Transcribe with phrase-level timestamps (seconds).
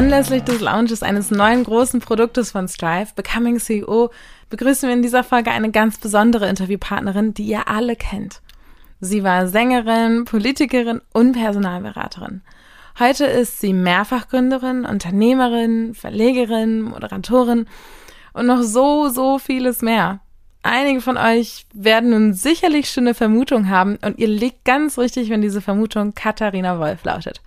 [0.00, 4.10] Anlässlich des Launches eines neuen großen Produktes von Strive, Becoming CEO,
[4.48, 8.40] begrüßen wir in dieser Folge eine ganz besondere Interviewpartnerin, die ihr alle kennt.
[9.00, 12.40] Sie war Sängerin, Politikerin und Personalberaterin.
[12.98, 17.66] Heute ist sie Mehrfachgründerin, Unternehmerin, Verlegerin, Moderatorin
[18.32, 20.20] und noch so, so vieles mehr.
[20.62, 25.28] Einige von euch werden nun sicherlich schon eine Vermutung haben und ihr liegt ganz richtig,
[25.28, 27.42] wenn diese Vermutung Katharina Wolf lautet.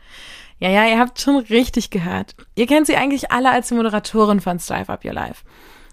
[0.59, 2.35] Ja, ja, ihr habt schon richtig gehört.
[2.55, 5.43] Ihr kennt sie eigentlich alle als die Moderatorin von Strive Up Your Life.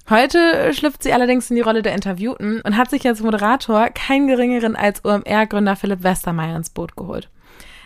[0.08, 4.26] Heute schlüpft sie allerdings in die Rolle der Interviewten und hat sich als Moderator keinen
[4.26, 7.28] geringeren als OMR-Gründer Philipp Westermeier ins Boot geholt.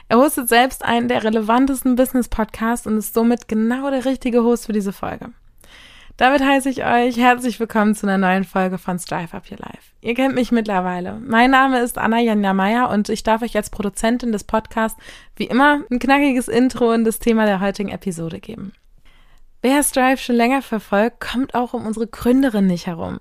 [0.09, 4.73] Er hostet selbst einen der relevantesten Business-Podcasts und ist somit genau der richtige Host für
[4.73, 5.31] diese Folge.
[6.17, 9.91] Damit heiße ich euch herzlich willkommen zu einer neuen Folge von Strive Up Your Life.
[10.01, 11.15] Ihr kennt mich mittlerweile.
[11.15, 14.97] Mein Name ist Anna Janja Meyer und ich darf euch als Produzentin des Podcasts
[15.35, 18.75] wie immer ein knackiges Intro in das Thema der heutigen Episode geben.
[19.61, 23.19] Wer Strive schon länger verfolgt, kommt auch um unsere Gründerin nicht herum.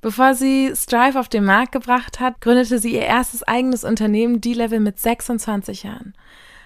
[0.00, 4.80] Bevor sie Strive auf den Markt gebracht hat, gründete sie ihr erstes eigenes Unternehmen D-Level
[4.80, 6.14] mit 26 Jahren.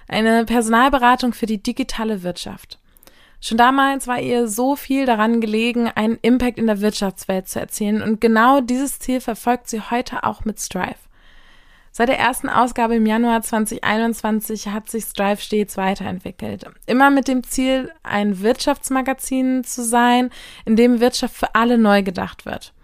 [0.07, 2.79] Eine Personalberatung für die digitale Wirtschaft.
[3.41, 8.03] Schon damals war ihr so viel daran gelegen, einen Impact in der Wirtschaftswelt zu erzielen
[8.03, 10.97] und genau dieses Ziel verfolgt sie heute auch mit Strive.
[11.93, 16.67] Seit der ersten Ausgabe im Januar 2021 hat sich Strive stets weiterentwickelt.
[16.85, 20.29] Immer mit dem Ziel, ein Wirtschaftsmagazin zu sein,
[20.67, 22.75] in dem Wirtschaft für alle neu gedacht wird.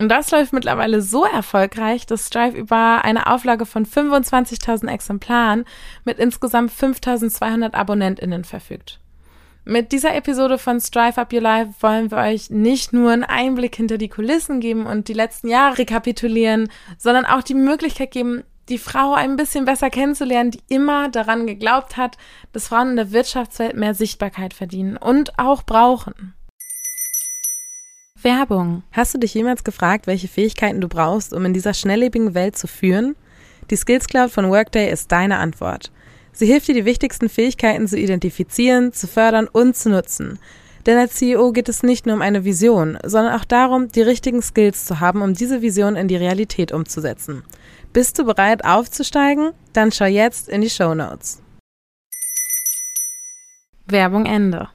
[0.00, 5.64] Und das läuft mittlerweile so erfolgreich, dass Strive über eine Auflage von 25.000 Exemplaren
[6.04, 8.98] mit insgesamt 5.200 AbonnentInnen verfügt.
[9.68, 13.74] Mit dieser Episode von Strive Up Your Life wollen wir euch nicht nur einen Einblick
[13.74, 18.78] hinter die Kulissen geben und die letzten Jahre rekapitulieren, sondern auch die Möglichkeit geben, die
[18.78, 22.16] Frau ein bisschen besser kennenzulernen, die immer daran geglaubt hat,
[22.52, 26.34] dass Frauen in der Wirtschaftswelt mehr Sichtbarkeit verdienen und auch brauchen.
[28.22, 28.84] Werbung.
[28.92, 32.68] Hast du dich jemals gefragt, welche Fähigkeiten du brauchst, um in dieser schnelllebigen Welt zu
[32.68, 33.16] führen?
[33.70, 35.90] Die Skills Cloud von Workday ist deine Antwort.
[36.38, 40.38] Sie hilft dir, die wichtigsten Fähigkeiten zu identifizieren, zu fördern und zu nutzen.
[40.84, 44.42] Denn als CEO geht es nicht nur um eine Vision, sondern auch darum, die richtigen
[44.42, 47.42] Skills zu haben, um diese Vision in die Realität umzusetzen.
[47.94, 49.52] Bist du bereit aufzusteigen?
[49.72, 51.40] Dann schau jetzt in die Show Notes.
[53.86, 54.68] Werbung Ende.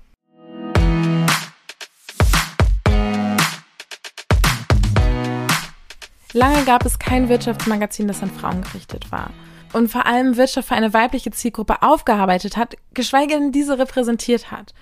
[6.34, 9.30] Lange gab es kein Wirtschaftsmagazin, das an Frauen gerichtet war
[9.74, 14.74] und vor allem Wirtschaft für eine weibliche Zielgruppe aufgearbeitet hat, geschweige denn diese repräsentiert hat.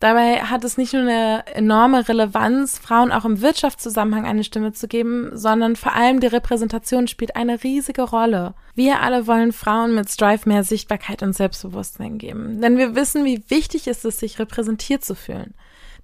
[0.00, 4.86] Dabei hat es nicht nur eine enorme Relevanz, Frauen auch im Wirtschaftszusammenhang eine Stimme zu
[4.86, 8.54] geben, sondern vor allem die Repräsentation spielt eine riesige Rolle.
[8.76, 13.42] Wir alle wollen Frauen mit Strive mehr Sichtbarkeit und Selbstbewusstsein geben, denn wir wissen, wie
[13.48, 15.54] wichtig ist es, sich repräsentiert zu fühlen.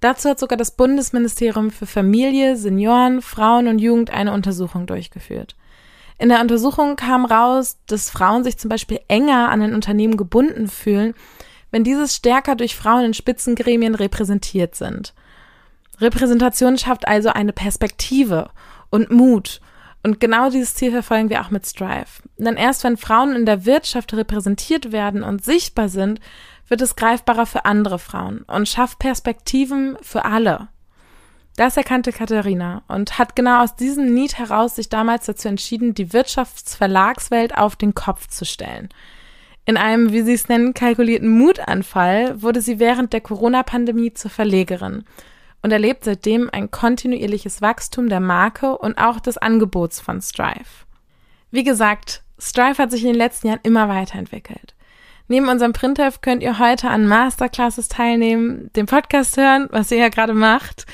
[0.00, 5.54] Dazu hat sogar das Bundesministerium für Familie, Senioren, Frauen und Jugend eine Untersuchung durchgeführt.
[6.18, 10.68] In der Untersuchung kam raus, dass Frauen sich zum Beispiel enger an ein Unternehmen gebunden
[10.68, 11.14] fühlen,
[11.70, 15.12] wenn dieses stärker durch Frauen in Spitzengremien repräsentiert sind.
[16.00, 18.50] Repräsentation schafft also eine Perspektive
[18.90, 19.60] und Mut.
[20.04, 22.22] Und genau dieses Ziel verfolgen wir auch mit Strive.
[22.36, 26.20] Denn erst wenn Frauen in der Wirtschaft repräsentiert werden und sichtbar sind,
[26.68, 30.68] wird es greifbarer für andere Frauen und schafft Perspektiven für alle.
[31.56, 36.12] Das erkannte Katharina und hat genau aus diesem Need heraus sich damals dazu entschieden, die
[36.12, 38.88] Wirtschaftsverlagswelt auf den Kopf zu stellen.
[39.64, 45.04] In einem, wie sie es nennen, kalkulierten Mutanfall wurde sie während der Corona-Pandemie zur Verlegerin
[45.62, 50.84] und erlebt seitdem ein kontinuierliches Wachstum der Marke und auch des Angebots von Strive.
[51.50, 54.74] Wie gesagt, Strive hat sich in den letzten Jahren immer weiterentwickelt.
[55.28, 60.10] Neben unserem Printheft könnt ihr heute an Masterclasses teilnehmen, den Podcast hören, was ihr ja
[60.10, 60.84] gerade macht,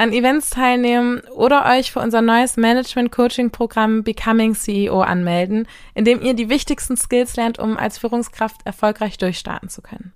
[0.00, 6.32] an Events teilnehmen oder euch für unser neues Management-Coaching-Programm Becoming CEO anmelden, in dem ihr
[6.32, 10.14] die wichtigsten Skills lernt, um als Führungskraft erfolgreich durchstarten zu können.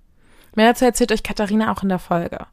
[0.55, 2.47] Mehr dazu erzählt euch Katharina auch in der Folge.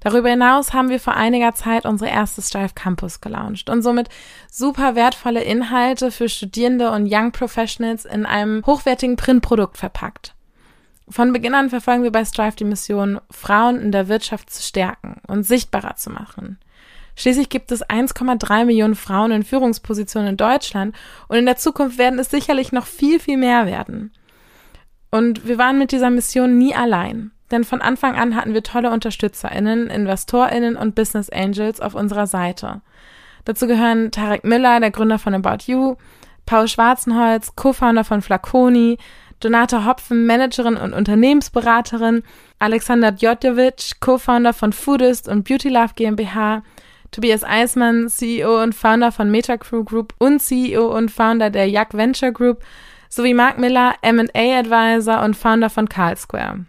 [0.00, 4.10] Darüber hinaus haben wir vor einiger Zeit unsere erste Strive Campus gelauncht und somit
[4.50, 10.34] super wertvolle Inhalte für Studierende und Young Professionals in einem hochwertigen Printprodukt verpackt.
[11.12, 15.16] Von Beginn an verfolgen wir bei Strive die Mission, Frauen in der Wirtschaft zu stärken
[15.26, 16.58] und sichtbarer zu machen.
[17.16, 20.96] Schließlich gibt es 1,3 Millionen Frauen in Führungspositionen in Deutschland
[21.28, 24.10] und in der Zukunft werden es sicherlich noch viel, viel mehr werden.
[25.10, 28.90] Und wir waren mit dieser Mission nie allein, denn von Anfang an hatten wir tolle
[28.90, 32.80] UnterstützerInnen, InvestorInnen und Business Angels auf unserer Seite.
[33.44, 35.96] Dazu gehören Tarek Müller, der Gründer von About You,
[36.46, 38.96] Paul Schwarzenholz, Co-Founder von Flaconi,
[39.44, 42.22] Donata Hopfen, Managerin und Unternehmensberaterin,
[42.58, 46.62] Alexander Djotjevic, Co-Founder von Foodist und Beauty Love GmbH,
[47.10, 52.32] Tobias Eismann, CEO und Founder von Metacrew Group und CEO und Founder der Jack Venture
[52.32, 52.62] Group,
[53.08, 56.64] sowie Mark Miller, M&A Advisor und Founder von Carl Square.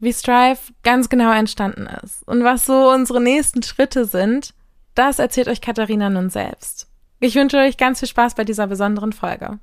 [0.00, 4.54] Wie Strive ganz genau entstanden ist und was so unsere nächsten Schritte sind,
[4.94, 6.88] das erzählt euch Katharina nun selbst.
[7.20, 9.58] Ich wünsche euch ganz viel Spaß bei dieser besonderen Folge.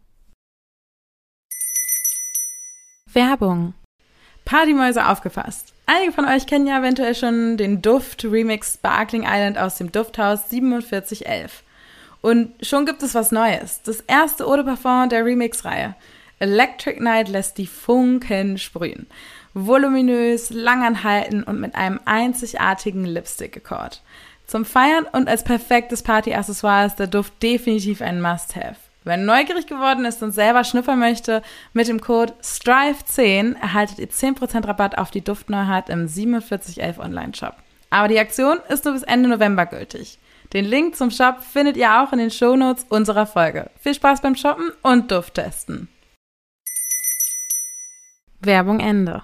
[3.13, 3.73] Werbung.
[4.45, 5.73] Partymäuse aufgefasst.
[5.85, 10.45] Einige von euch kennen ja eventuell schon den Duft Remix Sparkling Island aus dem Dufthaus
[10.45, 11.63] 4711.
[12.21, 13.81] Und schon gibt es was Neues.
[13.83, 15.95] Das erste Eau de Parfum der Remix-Reihe.
[16.39, 19.07] Electric Night lässt die Funken sprühen.
[19.53, 24.01] Voluminös, langanhalten und mit einem einzigartigen Lipstick gekocht.
[24.45, 28.77] Zum Feiern und als perfektes Party-Accessoire ist der Duft definitiv ein Must-Have.
[29.07, 34.67] Wer neugierig geworden ist und selber schnuppern möchte, mit dem Code STRIVE10 erhaltet ihr 10%
[34.67, 37.53] Rabatt auf die Duftneuheit im 4711 Online-Shop.
[37.89, 40.19] Aber die Aktion ist nur bis Ende November gültig.
[40.51, 43.69] Den Link zum Shop findet ihr auch in den Shownotes unserer Folge.
[43.79, 45.87] Viel Spaß beim Shoppen und Dufttesten.
[48.41, 49.23] Werbung Ende.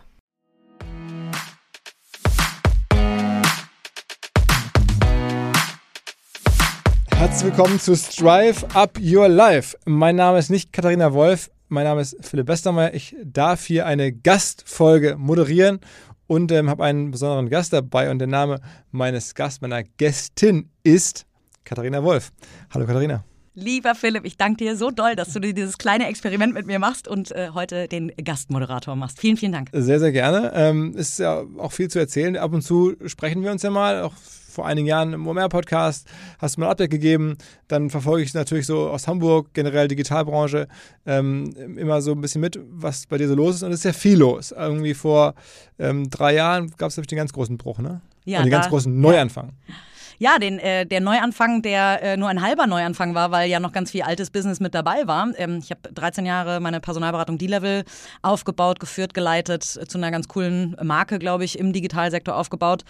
[7.33, 9.75] Herzlich willkommen zu Strive Up Your Life.
[9.85, 12.93] Mein Name ist nicht Katharina Wolf, mein Name ist Philipp Westermeier.
[12.93, 15.79] Ich darf hier eine Gastfolge moderieren
[16.27, 18.11] und ähm, habe einen besonderen Gast dabei.
[18.11, 21.25] Und der Name meines Gastes, meiner Gästin ist
[21.63, 22.31] Katharina Wolf.
[22.71, 23.23] Hallo Katharina.
[23.55, 27.07] Lieber Philipp, ich danke dir so doll, dass du dieses kleine Experiment mit mir machst
[27.07, 29.19] und äh, heute den Gastmoderator machst.
[29.19, 29.69] Vielen, vielen Dank.
[29.73, 30.51] Sehr, sehr gerne.
[30.53, 32.37] Ähm, ist ja auch viel zu erzählen.
[32.37, 34.13] Ab und zu sprechen wir uns ja mal, auch
[34.53, 36.07] vor einigen Jahren im OMR-Podcast,
[36.37, 37.37] hast du mal ein Update gegeben.
[37.67, 40.67] Dann verfolge ich natürlich so aus Hamburg, generell Digitalbranche,
[41.05, 43.63] ähm, immer so ein bisschen mit, was bei dir so los ist.
[43.63, 44.51] Und es ist ja viel los.
[44.51, 45.33] Irgendwie vor
[45.79, 48.01] ähm, drei Jahren gab es, den ganz großen Bruch, ne?
[48.25, 48.39] Ja.
[48.39, 49.53] Und den ganz großen Neuanfang.
[49.67, 49.75] Ja.
[50.19, 53.71] Ja, den, äh, der Neuanfang, der äh, nur ein halber Neuanfang war, weil ja noch
[53.71, 55.27] ganz viel altes Business mit dabei war.
[55.37, 57.83] Ähm, ich habe 13 Jahre meine Personalberatung D-Level
[58.21, 62.83] aufgebaut, geführt, geleitet, zu einer ganz coolen Marke, glaube ich, im Digitalsektor aufgebaut.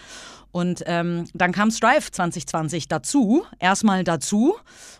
[0.53, 4.53] Und ähm, dann kam Strive 2020 dazu, erstmal dazu.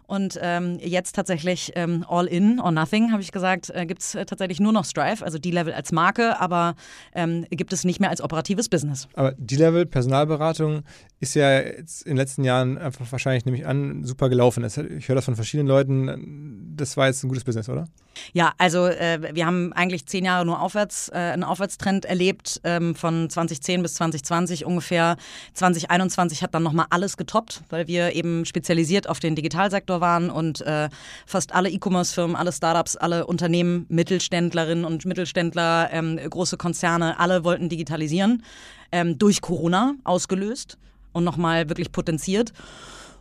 [0.08, 4.16] Und ähm, jetzt tatsächlich ähm, All In or Nothing, habe ich gesagt, äh, gibt es
[4.16, 6.74] äh, tatsächlich nur noch Strive, also D-Level als Marke, aber
[7.14, 9.08] ähm, gibt es nicht mehr als operatives Business.
[9.14, 10.82] Aber D-Level, Personalberatung,
[11.20, 14.66] ist ja jetzt in den letzten Jahren einfach wahrscheinlich, nehme ich an, super gelaufen.
[14.66, 16.74] Ich höre das von verschiedenen Leuten.
[16.76, 17.86] Das war jetzt ein gutes Business, oder?
[18.32, 22.96] Ja, also äh, wir haben eigentlich zehn Jahre nur aufwärts, äh, einen Aufwärtstrend erlebt, ähm,
[22.96, 25.18] von 2010 bis 2020 ungefähr.
[25.54, 30.62] 2021 hat dann nochmal alles getoppt, weil wir eben spezialisiert auf den Digitalsektor waren und
[30.62, 30.90] äh,
[31.26, 37.70] fast alle E-Commerce-Firmen, alle Startups, alle Unternehmen, Mittelständlerinnen und Mittelständler, ähm, große Konzerne, alle wollten
[37.70, 38.44] digitalisieren,
[38.92, 40.78] ähm, durch Corona ausgelöst
[41.12, 42.54] und nochmal wirklich potenziert.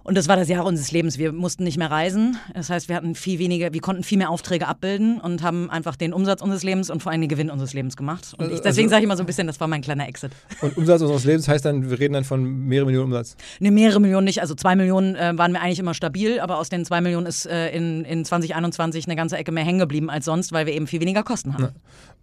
[0.05, 1.19] Und das war das Jahr unseres Lebens.
[1.19, 2.37] Wir mussten nicht mehr reisen.
[2.55, 5.97] Das heißt, wir hatten viel weniger, wir konnten viel mehr Aufträge abbilden und haben einfach
[5.97, 8.35] den Umsatz unseres Lebens und vor allem den Gewinn unseres Lebens gemacht.
[8.37, 10.09] Und ich, also deswegen also, sage ich immer so ein bisschen, das war mein kleiner
[10.09, 10.33] Exit.
[10.61, 13.37] Und Umsatz unseres Lebens heißt dann, wir reden dann von mehrere Millionen Umsatz?
[13.61, 14.41] Ne, mehrere Millionen nicht.
[14.41, 17.47] Also zwei Millionen äh, waren wir eigentlich immer stabil, aber aus den zwei Millionen ist
[17.47, 20.87] äh, in, in 2021 eine ganze Ecke mehr hängen geblieben als sonst, weil wir eben
[20.87, 21.65] viel weniger Kosten haben.
[21.65, 21.71] Ja.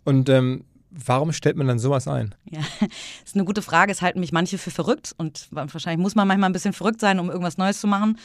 [0.03, 2.33] Und ähm, Warum stellt man dann sowas ein?
[2.49, 2.89] Ja, das
[3.25, 3.91] ist eine gute Frage.
[3.91, 7.19] Es halten mich manche für verrückt und wahrscheinlich muss man manchmal ein bisschen verrückt sein,
[7.19, 8.17] um irgendwas Neues zu machen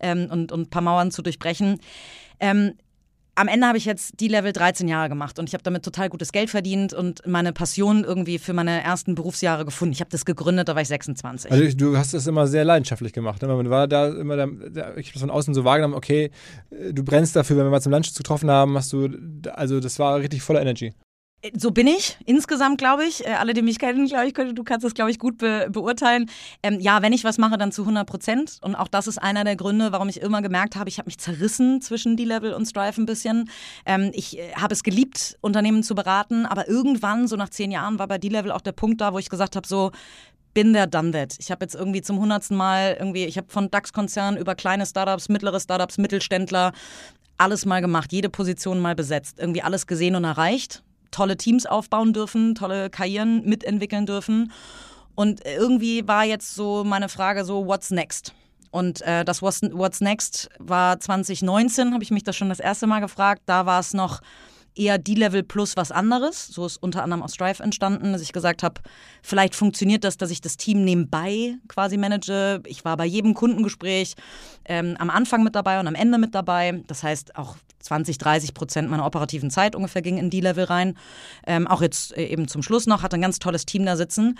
[0.00, 1.80] ähm, und, und ein paar Mauern zu durchbrechen.
[2.40, 2.74] Ähm,
[3.38, 6.08] am Ende habe ich jetzt die Level 13 Jahre gemacht und ich habe damit total
[6.08, 9.92] gutes Geld verdient und meine Passion irgendwie für meine ersten Berufsjahre gefunden.
[9.92, 11.52] Ich habe das gegründet, da war ich 26.
[11.52, 13.40] Also du hast das immer sehr leidenschaftlich gemacht.
[13.40, 13.48] Ne?
[13.48, 16.32] Man war da immer, da, ich habe das von außen so wahrgenommen, okay,
[16.90, 19.08] du brennst dafür, wenn wir mal zum Lunch getroffen haben, hast du,
[19.52, 20.92] also das war richtig voller Energy.
[21.56, 23.24] So bin ich insgesamt, glaube ich.
[23.24, 26.28] Äh, alle, die mich kennen, glaube ich, du kannst das, glaube ich, gut be beurteilen.
[26.64, 28.58] Ähm, ja, wenn ich was mache, dann zu 100 Prozent.
[28.60, 31.18] Und auch das ist einer der Gründe, warum ich immer gemerkt habe, ich habe mich
[31.18, 33.48] zerrissen zwischen D-Level und Strive ein bisschen.
[33.86, 38.00] Ähm, ich äh, habe es geliebt, Unternehmen zu beraten, aber irgendwann, so nach zehn Jahren,
[38.00, 39.92] war bei D-Level auch der Punkt da, wo ich gesagt habe, so,
[40.54, 41.36] bin der done that.
[41.38, 45.28] Ich habe jetzt irgendwie zum hundertsten Mal irgendwie, ich habe von DAX-Konzernen über kleine Startups,
[45.28, 46.72] mittlere Startups, Mittelständler
[47.40, 52.12] alles mal gemacht, jede Position mal besetzt, irgendwie alles gesehen und erreicht tolle Teams aufbauen
[52.12, 54.52] dürfen, tolle Karrieren mitentwickeln dürfen.
[55.14, 58.34] Und irgendwie war jetzt so meine Frage so, what's next?
[58.70, 62.86] Und äh, das What's, What's Next war 2019, habe ich mich das schon das erste
[62.86, 63.42] Mal gefragt.
[63.46, 64.20] Da war es noch
[64.74, 66.46] eher D-Level plus was anderes.
[66.46, 68.80] So ist unter anderem aus Strive entstanden, dass ich gesagt habe,
[69.22, 72.62] vielleicht funktioniert das, dass ich das Team nebenbei quasi manage.
[72.66, 74.14] Ich war bei jedem Kundengespräch
[74.66, 76.84] ähm, am Anfang mit dabei und am Ende mit dabei.
[76.86, 77.56] Das heißt, auch
[77.88, 80.96] 20, 30 Prozent meiner operativen Zeit ungefähr ging in die Level rein.
[81.46, 84.38] Ähm, auch jetzt äh, eben zum Schluss noch, hatte ein ganz tolles Team da sitzen.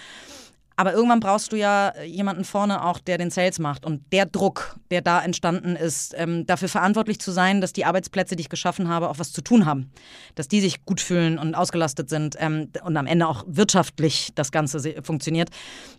[0.78, 3.84] Aber irgendwann brauchst du ja jemanden vorne auch, der den Sales macht.
[3.84, 8.36] Und der Druck, der da entstanden ist, ähm, dafür verantwortlich zu sein, dass die Arbeitsplätze,
[8.36, 9.90] die ich geschaffen habe, auch was zu tun haben.
[10.36, 14.52] Dass die sich gut fühlen und ausgelastet sind ähm, und am Ende auch wirtschaftlich das
[14.52, 15.50] Ganze funktioniert.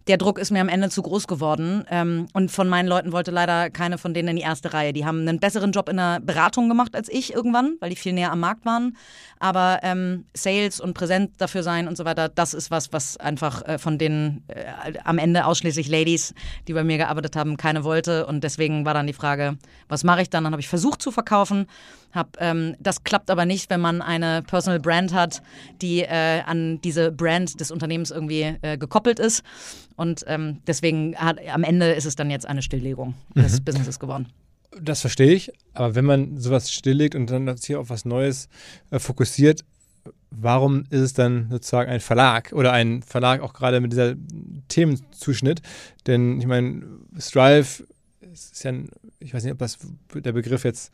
[0.07, 1.83] Der Druck ist mir am Ende zu groß geworden.
[1.91, 4.93] Ähm, und von meinen Leuten wollte leider keine von denen in die erste Reihe.
[4.93, 8.13] Die haben einen besseren Job in der Beratung gemacht als ich irgendwann, weil die viel
[8.13, 8.95] näher am Markt waren.
[9.39, 13.62] Aber ähm, Sales und präsent dafür sein und so weiter, das ist was, was einfach
[13.67, 14.68] äh, von denen äh,
[15.03, 16.33] am Ende ausschließlich Ladies,
[16.67, 18.25] die bei mir gearbeitet haben, keine wollte.
[18.25, 19.57] Und deswegen war dann die Frage,
[19.88, 20.43] was mache ich dann?
[20.43, 21.67] Dann habe ich versucht zu verkaufen.
[22.11, 25.41] Hab, ähm, das klappt aber nicht, wenn man eine Personal Brand hat,
[25.81, 29.43] die äh, an diese Brand des Unternehmens irgendwie äh, gekoppelt ist.
[29.95, 33.65] Und ähm, deswegen hat, am Ende ist es dann jetzt eine Stilllegung des mhm.
[33.65, 34.27] Businesses geworden.
[34.79, 38.49] Das verstehe ich, aber wenn man sowas stilllegt und dann hier auf was Neues
[38.91, 39.65] äh, fokussiert,
[40.32, 44.15] warum ist es dann sozusagen ein Verlag oder ein Verlag auch gerade mit dieser
[44.68, 45.62] Themenzuschnitt?
[46.08, 46.84] Denn ich meine,
[47.18, 47.84] Strive
[48.32, 48.89] ist ja, ein,
[49.20, 49.79] ich weiß nicht, ob das
[50.13, 50.94] der Begriff jetzt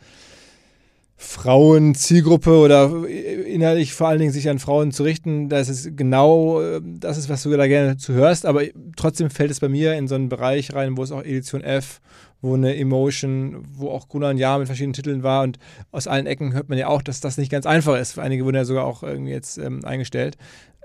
[1.18, 6.82] Frauen-Zielgruppe oder inhaltlich vor allen Dingen sich an Frauen zu richten, das ist genau äh,
[6.84, 8.64] das ist, was du da gerne zu hörst, aber
[8.98, 12.02] trotzdem fällt es bei mir in so einen Bereich rein, wo es auch Edition F
[12.42, 15.58] wo eine Emotion, wo auch Gunnar ein Jahr mit verschiedenen Titeln war und
[15.92, 18.20] aus allen Ecken hört man ja auch, dass das nicht ganz einfach ist.
[18.20, 20.38] Einige wurden ja sogar auch irgendwie jetzt ähm, eingestellt.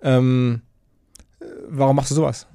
[0.03, 0.63] Ähm,
[1.41, 2.47] äh, warum machst du sowas?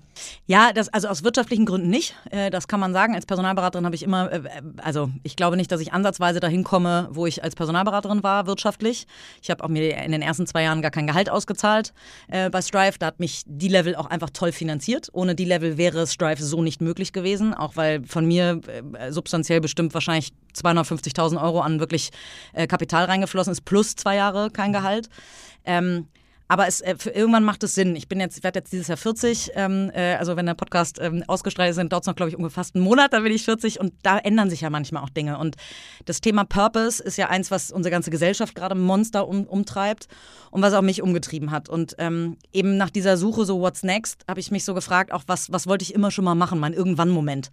[0.45, 2.15] Ja, das, also aus wirtschaftlichen Gründen nicht.
[2.31, 3.15] Äh, das kann man sagen.
[3.15, 4.41] Als Personalberaterin habe ich immer, äh,
[4.81, 9.07] also ich glaube nicht, dass ich ansatzweise dahin komme, wo ich als Personalberaterin war, wirtschaftlich.
[9.41, 11.93] Ich habe auch mir in den ersten zwei Jahren gar kein Gehalt ausgezahlt
[12.27, 12.97] äh, bei Strive.
[12.99, 15.09] Da hat mich die Level auch einfach toll finanziert.
[15.13, 18.61] Ohne die Level wäre Strive so nicht möglich gewesen, auch weil von mir
[18.97, 22.11] äh, substanziell bestimmt wahrscheinlich 250.000 Euro an wirklich
[22.53, 25.09] äh, Kapital reingeflossen ist, plus zwei Jahre kein Gehalt.
[25.65, 26.07] Ähm,
[26.47, 27.95] aber es, äh, für, irgendwann macht es Sinn.
[27.95, 29.51] Ich bin jetzt, werde jetzt dieses Jahr 40.
[29.55, 32.55] Ähm, äh, also wenn der Podcast ähm, ausgestrahlt ist, dauert es noch, glaube ich, ungefähr
[32.55, 35.39] fast einen Monat, dann bin ich 40 und da ändern sich ja manchmal auch Dinge.
[35.39, 35.55] Und
[36.05, 40.07] das Thema Purpose ist ja eins, was unsere ganze Gesellschaft gerade Monster um, umtreibt
[40.51, 41.67] und was auch mich umgetrieben hat.
[41.67, 45.23] Und ähm, eben nach dieser Suche, so What's Next, habe ich mich so gefragt, auch
[45.27, 47.51] was, was wollte ich immer schon mal machen, mein Irgendwann-Moment.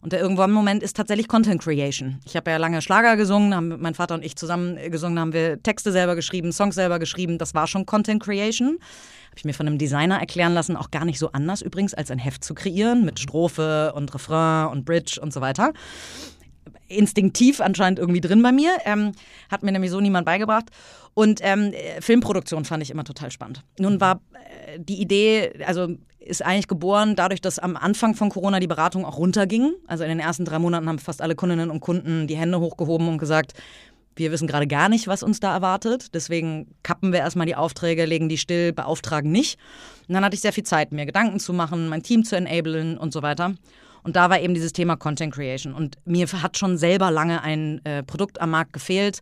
[0.00, 2.20] Und der irgendwann Moment ist tatsächlich Content Creation.
[2.24, 5.62] Ich habe ja lange Schlager gesungen, haben mein Vater und ich zusammen gesungen, haben wir
[5.62, 7.38] Texte selber geschrieben, Songs selber geschrieben.
[7.38, 8.78] Das war schon Content Creation.
[9.26, 12.10] Habe ich mir von einem Designer erklären lassen, auch gar nicht so anders übrigens, als
[12.10, 15.72] ein Heft zu kreieren mit Strophe und Refrain und Bridge und so weiter
[16.88, 18.72] instinktiv anscheinend irgendwie drin bei mir.
[18.84, 19.12] Ähm,
[19.50, 20.70] hat mir nämlich so niemand beigebracht.
[21.18, 23.64] Und ähm, Filmproduktion fand ich immer total spannend.
[23.80, 25.88] Nun war äh, die Idee, also
[26.20, 29.74] ist eigentlich geboren dadurch, dass am Anfang von Corona die Beratung auch runterging.
[29.88, 33.08] Also in den ersten drei Monaten haben fast alle Kundinnen und Kunden die Hände hochgehoben
[33.08, 33.54] und gesagt,
[34.14, 36.14] wir wissen gerade gar nicht, was uns da erwartet.
[36.14, 39.58] Deswegen kappen wir erstmal die Aufträge, legen die still, beauftragen nicht.
[40.06, 42.96] Und dann hatte ich sehr viel Zeit, mir Gedanken zu machen, mein Team zu enablen
[42.96, 43.56] und so weiter.
[44.04, 45.74] Und da war eben dieses Thema Content Creation.
[45.74, 49.18] Und mir hat schon selber lange ein äh, Produkt am Markt gefehlt,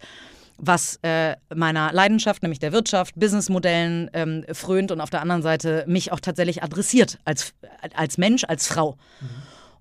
[0.59, 5.85] was äh, meiner Leidenschaft, nämlich der Wirtschaft, Businessmodellen ähm, frönt und auf der anderen Seite
[5.87, 7.53] mich auch tatsächlich adressiert als,
[7.95, 8.97] als Mensch, als Frau.
[9.21, 9.27] Mhm.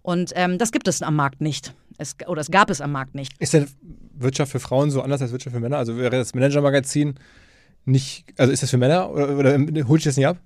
[0.01, 1.73] Und ähm, das gibt es am Markt nicht.
[1.97, 3.33] Es, oder es gab es am Markt nicht.
[3.39, 3.67] Ist denn
[4.13, 5.77] Wirtschaft für Frauen so anders als Wirtschaft für Männer?
[5.77, 7.15] Also wäre das Manager-Magazin
[7.85, 10.37] nicht, also ist das für Männer oder, oder holt ich das nicht ab?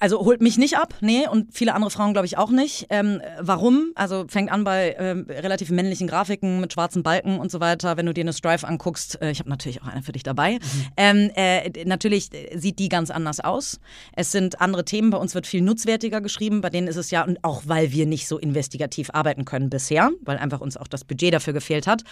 [0.00, 2.86] Also holt mich nicht ab, nee, und viele andere Frauen glaube ich auch nicht.
[2.88, 3.92] Ähm, warum?
[3.94, 7.98] Also fängt an bei ähm, relativ männlichen Grafiken mit schwarzen Balken und so weiter.
[7.98, 10.54] Wenn du dir eine Strive anguckst, äh, ich habe natürlich auch eine für dich dabei.
[10.54, 10.58] Mhm.
[10.96, 13.78] Ähm, äh, natürlich sieht die ganz anders aus.
[14.16, 15.10] Es sind andere Themen.
[15.10, 16.62] Bei uns wird viel nutzwertiger geschrieben.
[16.62, 20.10] Bei denen ist es ja, und auch weil wir nicht so investigativ arbeiten können bisher,
[20.22, 22.04] weil einfach uns auch das Budget dafür gefehlt hat.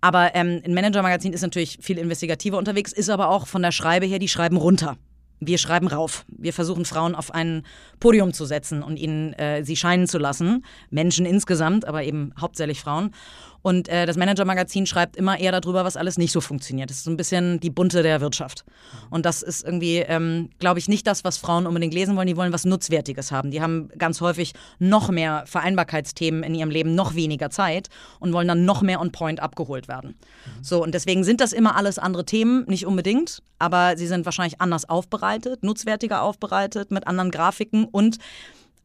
[0.00, 4.06] Aber ähm, ein Manager-Magazin ist natürlich viel investigativer unterwegs, ist aber auch von der Schreibe
[4.06, 4.96] her, die schreiben runter
[5.40, 6.24] wir schreiben rauf.
[6.28, 7.64] Wir versuchen Frauen auf ein
[7.98, 10.64] Podium zu setzen und ihnen äh, sie scheinen zu lassen.
[10.90, 13.12] Menschen insgesamt, aber eben hauptsächlich Frauen.
[13.62, 16.90] Und äh, das Manager-Magazin schreibt immer eher darüber, was alles nicht so funktioniert.
[16.90, 18.64] Das ist so ein bisschen die bunte der Wirtschaft.
[19.10, 22.26] Und das ist irgendwie, ähm, glaube ich, nicht das, was Frauen unbedingt lesen wollen.
[22.26, 23.50] Die wollen was Nutzwertiges haben.
[23.50, 27.88] Die haben ganz häufig noch mehr Vereinbarkeitsthemen in ihrem Leben, noch weniger Zeit
[28.18, 30.10] und wollen dann noch mehr on point abgeholt werden.
[30.10, 30.64] Mhm.
[30.64, 34.60] So, und deswegen sind das immer alles andere Themen, nicht unbedingt, aber sie sind wahrscheinlich
[34.60, 38.18] anders aufbereitet, nutzwertiger aufbereitet, mit anderen Grafiken und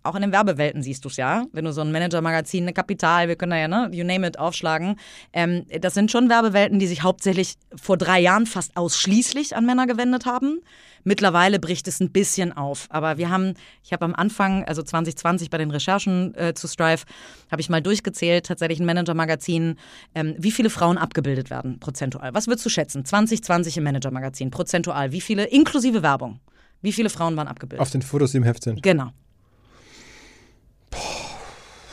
[0.06, 1.46] auch in den Werbewelten siehst du es ja.
[1.52, 4.40] Wenn du so ein Manager-Magazin, eine Kapital, wir können da ja, ne, you name it,
[4.40, 4.98] aufschlagen.
[5.34, 9.88] Ähm, das sind schon Werbewelten, die sich hauptsächlich vor drei Jahren fast ausschließlich an Männer
[9.88, 10.62] gewendet haben.
[11.08, 12.88] Mittlerweile bricht es ein bisschen auf.
[12.90, 17.04] Aber wir haben, ich habe am Anfang, also 2020 bei den Recherchen äh, zu Strive,
[17.52, 19.76] habe ich mal durchgezählt, tatsächlich ein Manager-Magazin,
[20.16, 22.34] ähm, wie viele Frauen abgebildet werden, prozentual.
[22.34, 23.06] Was würdest du schätzen?
[23.06, 25.12] 2020 im Manager-Magazin, prozentual.
[25.12, 26.40] Wie viele, inklusive Werbung?
[26.82, 27.82] Wie viele Frauen waren abgebildet?
[27.82, 28.82] Auf den Fotos, die im Heft sind.
[28.82, 29.12] Genau.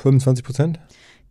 [0.02, 0.80] 25 Prozent?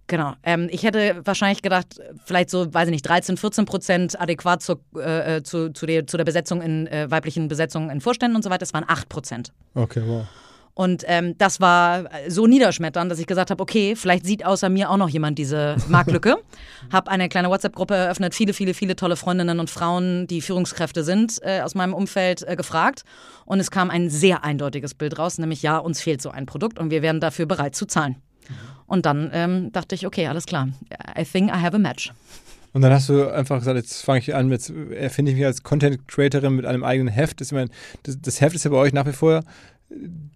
[0.08, 0.34] Genau.
[0.44, 4.76] Ähm, ich hätte wahrscheinlich gedacht, vielleicht so, weiß ich nicht, 13, 14 Prozent adäquat zu,
[4.98, 8.44] äh, äh, zu, zu, der, zu der Besetzung in äh, weiblichen Besetzungen in Vorständen und
[8.44, 8.60] so weiter.
[8.60, 9.54] Das waren 8 Prozent.
[9.74, 10.26] Okay, wow.
[10.74, 14.90] Und ähm, das war so niederschmetternd, dass ich gesagt habe, okay, vielleicht sieht außer mir
[14.90, 16.38] auch noch jemand diese Marktlücke.
[16.92, 21.40] habe eine kleine WhatsApp-Gruppe eröffnet, viele, viele, viele tolle Freundinnen und Frauen, die Führungskräfte sind,
[21.44, 23.04] äh, aus meinem Umfeld äh, gefragt.
[23.46, 26.80] Und es kam ein sehr eindeutiges Bild raus, nämlich ja, uns fehlt so ein Produkt
[26.80, 28.16] und wir wären dafür bereit zu zahlen.
[28.88, 30.70] Und dann ähm, dachte ich, okay, alles klar.
[31.18, 32.12] I think I have a match.
[32.74, 35.64] Und dann hast du einfach gesagt, jetzt fange ich an, mit, erfinde ich mich als
[35.64, 37.42] Content Creatorin mit einem eigenen Heft.
[37.42, 37.70] Das, meine,
[38.04, 39.44] das, das Heft ist ja bei euch nach wie vor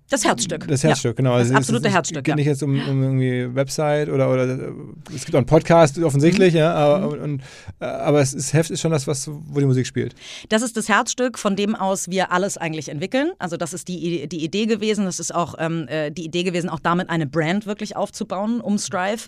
[0.08, 0.68] das Herzstück.
[0.68, 1.16] Das Herzstück, ja.
[1.16, 1.32] genau.
[1.32, 2.24] Das also absolute es, es Herzstück.
[2.24, 2.36] geht ja.
[2.36, 4.72] nicht jetzt um, um irgendwie Website oder, oder
[5.16, 6.60] es gibt auch einen Podcast offensichtlich, Mhm.
[6.60, 7.42] ja, aber, und,
[7.80, 10.14] aber es, das Heft ist schon das, was, wo die Musik spielt.
[10.50, 13.32] Das ist das Herzstück, von dem aus wir alles eigentlich entwickeln.
[13.40, 15.06] Also das ist die, die Idee gewesen.
[15.06, 18.78] Das ist auch ähm, äh, die Idee gewesen, auch damit eine Brand wirklich aufzubauen um
[18.78, 19.28] Strive.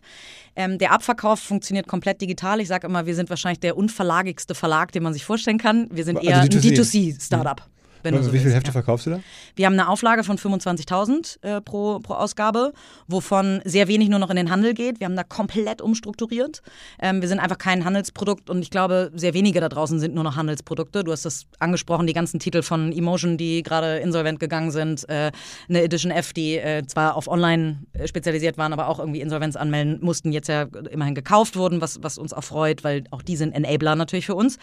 [0.55, 2.62] Ähm, der Abverkauf funktioniert komplett digital.
[2.62, 5.88] Ich sage immer, wir sind wahrscheinlich der unverlagigste Verlag, den man sich vorstellen kann.
[5.91, 6.55] Wir sind Also eher D2C.
[6.55, 7.62] ein D2C-Startup.
[8.03, 8.73] Wenn du so Wie viele Hefte ja.
[8.73, 9.19] verkaufst du da?
[9.55, 12.73] Wir haben eine Auflage von 25.000 äh, pro, pro Ausgabe,
[13.07, 14.99] wovon sehr wenig nur noch in den Handel geht.
[14.99, 16.61] Wir haben da komplett umstrukturiert.
[16.99, 20.23] Ähm, wir sind einfach kein Handelsprodukt und ich glaube, sehr wenige da draußen sind nur
[20.23, 21.03] noch Handelsprodukte.
[21.03, 25.07] Du hast das angesprochen, die ganzen Titel von Emotion, die gerade insolvent gegangen sind.
[25.09, 25.31] Äh,
[25.67, 29.55] eine Edition F, die äh, zwar auf Online äh, spezialisiert waren, aber auch irgendwie Insolvenz
[29.55, 33.35] anmelden mussten, jetzt ja immerhin gekauft wurden, was, was uns auch freut, weil auch die
[33.35, 34.57] sind Enabler natürlich für uns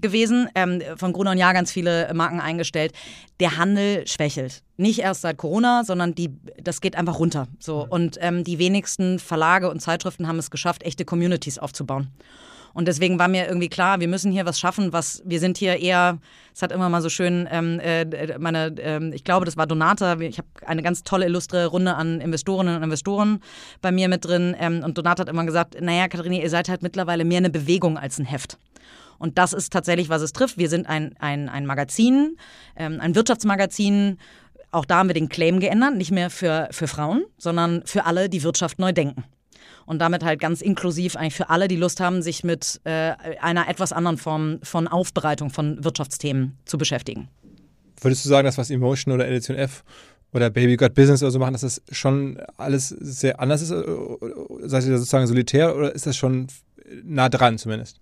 [0.00, 0.48] gewesen.
[0.54, 2.71] Ähm, von Gruner und Jahr ganz viele Marken eingestellt.
[2.74, 4.62] Der Handel schwächelt.
[4.76, 6.30] Nicht erst seit Corona, sondern die,
[6.62, 7.48] das geht einfach runter.
[7.58, 7.86] So.
[7.88, 12.08] Und ähm, die wenigsten Verlage und Zeitschriften haben es geschafft, echte Communities aufzubauen.
[12.74, 15.78] Und deswegen war mir irgendwie klar, wir müssen hier was schaffen, was wir sind hier
[15.78, 16.18] eher,
[16.54, 20.18] es hat immer mal so schön, ähm, äh, meine, ähm, ich glaube, das war Donata,
[20.20, 23.40] ich habe eine ganz tolle illustre Runde an Investorinnen und Investoren
[23.80, 24.56] bei mir mit drin.
[24.58, 27.98] Ähm, und Donata hat immer gesagt, naja, Katharina, ihr seid halt mittlerweile mehr eine Bewegung
[27.98, 28.58] als ein Heft.
[29.22, 30.58] Und das ist tatsächlich, was es trifft.
[30.58, 32.36] Wir sind ein, ein, ein Magazin,
[32.74, 34.18] ähm, ein Wirtschaftsmagazin.
[34.72, 38.28] Auch da haben wir den Claim geändert, nicht mehr für, für Frauen, sondern für alle,
[38.28, 39.22] die Wirtschaft neu denken.
[39.86, 43.68] Und damit halt ganz inklusiv eigentlich für alle, die Lust haben, sich mit äh, einer
[43.68, 47.28] etwas anderen Form von Aufbereitung von Wirtschaftsthemen zu beschäftigen.
[48.00, 49.84] Würdest du sagen, dass was Emotion oder Edition F
[50.32, 53.70] oder Baby Got Business oder so machen, dass das schon alles sehr anders ist?
[53.70, 53.84] äh,
[54.62, 56.48] Seid ihr sozusagen solitär oder ist das schon
[57.04, 58.00] nah dran zumindest?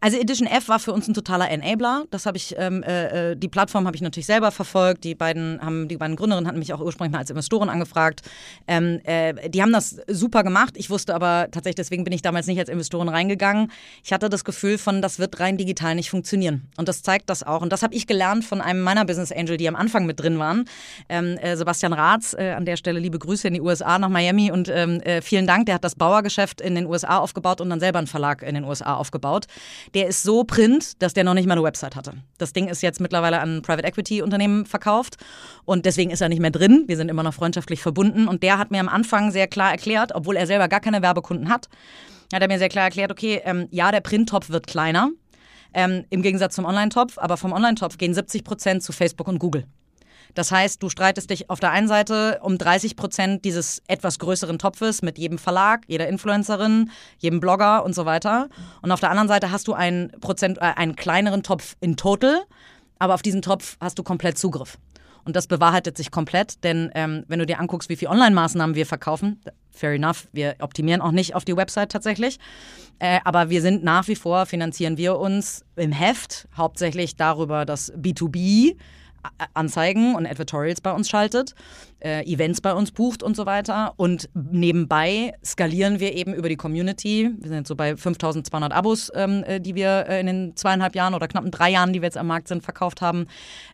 [0.00, 2.04] Also Edition F war für uns ein totaler Enabler.
[2.10, 5.04] Das habe ich, ähm, äh, die Plattform habe ich natürlich selber verfolgt.
[5.04, 8.22] Die beiden haben, die beiden Gründerinnen hatten mich auch ursprünglich mal als Investoren angefragt.
[8.66, 10.74] Ähm, äh, die haben das super gemacht.
[10.76, 13.70] Ich wusste aber tatsächlich, deswegen bin ich damals nicht als Investorin reingegangen.
[14.02, 16.68] Ich hatte das Gefühl von, das wird rein digital nicht funktionieren.
[16.76, 17.62] Und das zeigt das auch.
[17.62, 20.38] Und das habe ich gelernt von einem meiner Business Angel, die am Anfang mit drin
[20.38, 20.64] waren.
[21.08, 24.50] Ähm, äh, Sebastian Ratz, äh, an der Stelle liebe Grüße in die USA nach Miami
[24.50, 25.66] und ähm, äh, vielen Dank.
[25.66, 28.64] Der hat das Bauergeschäft in den USA aufgebaut und dann selber einen Verlag in den
[28.64, 29.46] USA aufgebaut.
[29.94, 32.14] Der ist so print, dass der noch nicht mal eine Website hatte.
[32.38, 35.16] Das Ding ist jetzt mittlerweile an Private Equity Unternehmen verkauft
[35.64, 36.84] und deswegen ist er nicht mehr drin.
[36.86, 40.12] Wir sind immer noch freundschaftlich verbunden und der hat mir am Anfang sehr klar erklärt,
[40.14, 41.68] obwohl er selber gar keine Werbekunden hat,
[42.32, 45.10] hat er mir sehr klar erklärt, okay, ähm, ja, der Printtopf wird kleiner,
[45.74, 49.66] ähm, im Gegensatz zum Online-Topf, aber vom Online-Topf gehen 70 Prozent zu Facebook und Google.
[50.34, 54.58] Das heißt, du streitest dich auf der einen Seite um 30 Prozent dieses etwas größeren
[54.58, 58.48] Topfes mit jedem Verlag, jeder Influencerin, jedem Blogger und so weiter.
[58.82, 62.42] Und auf der anderen Seite hast du einen, Prozent, äh, einen kleineren Topf in total,
[62.98, 64.78] aber auf diesen Topf hast du komplett Zugriff.
[65.24, 68.84] Und das bewahrheitet sich komplett, denn ähm, wenn du dir anguckst, wie viele Online-Maßnahmen wir
[68.84, 72.38] verkaufen, fair enough, wir optimieren auch nicht auf die Website tatsächlich,
[72.98, 77.92] äh, aber wir sind nach wie vor, finanzieren wir uns im Heft hauptsächlich darüber, dass
[77.94, 78.76] B2B
[79.54, 81.54] Anzeigen und Advertorials bei uns schaltet,
[82.00, 83.94] äh, Events bei uns bucht und so weiter.
[83.96, 87.30] Und nebenbei skalieren wir eben über die Community.
[87.38, 90.94] Wir sind jetzt so bei 5200 Abos, ähm, äh, die wir äh, in den zweieinhalb
[90.94, 93.26] Jahren oder knappen drei Jahren, die wir jetzt am Markt sind, verkauft haben.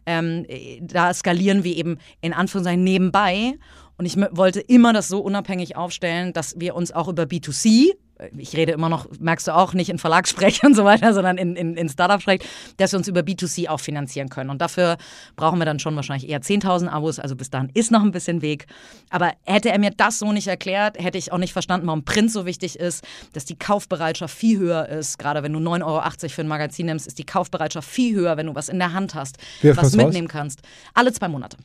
[0.06, 3.54] Ähm, äh, da skalieren wir eben in Anführungszeichen nebenbei.
[3.96, 7.92] Und ich wollte immer das so unabhängig aufstellen, dass wir uns auch über B2C
[8.36, 11.56] ich rede immer noch, merkst du auch, nicht in Verlagssprech und so weiter, sondern in,
[11.56, 12.42] in, in Startup-Sprech,
[12.76, 14.50] dass wir uns über B2C auch finanzieren können.
[14.50, 14.96] Und dafür
[15.36, 18.42] brauchen wir dann schon wahrscheinlich eher 10.000 Abos, also bis dahin ist noch ein bisschen
[18.42, 18.66] Weg.
[19.10, 22.30] Aber hätte er mir das so nicht erklärt, hätte ich auch nicht verstanden, warum Print
[22.30, 25.18] so wichtig ist, dass die Kaufbereitschaft viel höher ist.
[25.18, 28.46] Gerade wenn du 9,80 Euro für ein Magazin nimmst, ist die Kaufbereitschaft viel höher, wenn
[28.46, 30.32] du was in der Hand hast, was mitnehmen raus?
[30.32, 30.62] kannst.
[30.94, 31.56] Alle zwei Monate.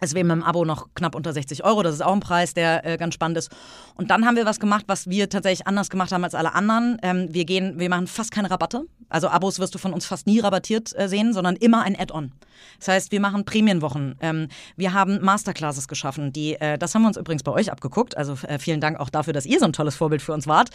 [0.00, 1.82] Es wäre mit dem Abo noch knapp unter 60 Euro.
[1.82, 3.50] Das ist auch ein Preis, der äh, ganz spannend ist.
[3.94, 6.98] Und dann haben wir was gemacht, was wir tatsächlich anders gemacht haben als alle anderen.
[7.02, 8.86] Ähm, wir gehen, wir machen fast keine Rabatte.
[9.08, 12.32] Also Abos wirst du von uns fast nie rabattiert äh, sehen, sondern immer ein Add-on.
[12.78, 14.16] Das heißt, wir machen Prämienwochen.
[14.20, 16.32] Ähm, wir haben Masterclasses geschaffen.
[16.32, 18.16] Die, äh, das haben wir uns übrigens bei euch abgeguckt.
[18.16, 20.70] Also äh, vielen Dank auch dafür, dass ihr so ein tolles Vorbild für uns wart.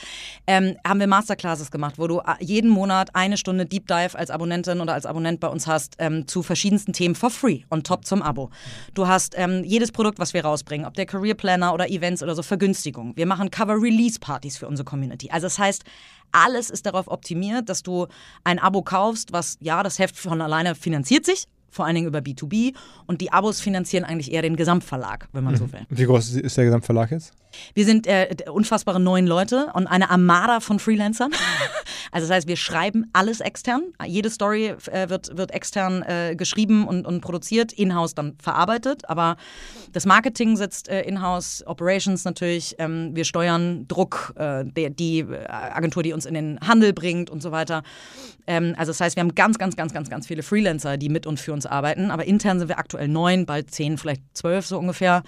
[0.47, 4.31] Ähm, haben wir Masterclasses gemacht, wo du äh, jeden Monat eine Stunde Deep Dive als
[4.31, 8.05] Abonnentin oder als Abonnent bei uns hast ähm, zu verschiedensten Themen for free on top
[8.05, 8.49] zum Abo.
[8.93, 12.33] Du hast ähm, jedes Produkt, was wir rausbringen, ob der Career Planner oder Events oder
[12.33, 13.15] so, Vergünstigung.
[13.15, 15.29] Wir machen Cover-Release-Partys für unsere Community.
[15.29, 15.83] Also das heißt,
[16.31, 18.07] alles ist darauf optimiert, dass du
[18.43, 22.19] ein Abo kaufst, was ja, das Heft von alleine finanziert sich, vor allen Dingen über
[22.19, 22.73] B2B.
[23.07, 25.59] Und die Abos finanzieren eigentlich eher den Gesamtverlag, wenn man mhm.
[25.59, 25.81] so will.
[25.89, 27.33] Wie groß ist der Gesamtverlag jetzt?
[27.73, 31.31] Wir sind äh, unfassbare neun Leute und eine Armada von Freelancern.
[32.11, 33.83] also das heißt, wir schreiben alles extern.
[34.05, 39.09] Jede Story äh, wird, wird extern äh, geschrieben und, und produziert, in-house dann verarbeitet.
[39.09, 39.37] Aber
[39.91, 42.75] das Marketing sitzt äh, in-house, Operations natürlich.
[42.79, 47.29] Ähm, wir steuern Druck, äh, der, die äh, Agentur, die uns in den Handel bringt
[47.29, 47.83] und so weiter.
[48.47, 51.27] Ähm, also das heißt, wir haben ganz, ganz, ganz, ganz, ganz viele Freelancer, die mit
[51.27, 52.11] und für uns arbeiten.
[52.11, 55.23] Aber intern sind wir aktuell neun, bald zehn, vielleicht zwölf so ungefähr.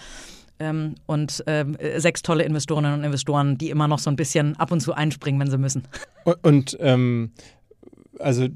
[0.59, 4.71] Ähm, und ähm, sechs tolle Investorinnen und Investoren, die immer noch so ein bisschen ab
[4.71, 5.83] und zu einspringen, wenn sie müssen.
[6.25, 7.31] Und, und ähm,
[8.19, 8.47] also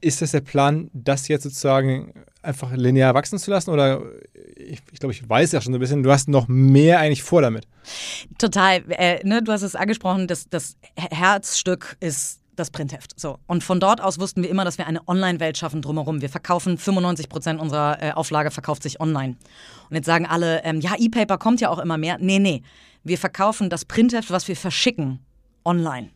[0.00, 3.70] ist das der Plan, das jetzt sozusagen einfach linear wachsen zu lassen?
[3.70, 4.02] Oder
[4.56, 7.22] ich, ich glaube, ich weiß ja schon so ein bisschen, du hast noch mehr eigentlich
[7.22, 7.66] vor damit.
[8.38, 8.82] Total.
[8.88, 13.18] Äh, ne, du hast es angesprochen, das, das Herzstück ist das Printheft.
[13.18, 13.38] So.
[13.46, 16.20] Und von dort aus wussten wir immer, dass wir eine Online-Welt schaffen drumherum.
[16.20, 19.36] Wir verkaufen 95 Prozent unserer äh, Auflage verkauft sich online.
[19.88, 22.18] Und jetzt sagen alle, ähm, ja, E-Paper kommt ja auch immer mehr.
[22.20, 22.62] Nee, nee.
[23.04, 25.20] Wir verkaufen das Printheft, was wir verschicken,
[25.64, 26.10] online.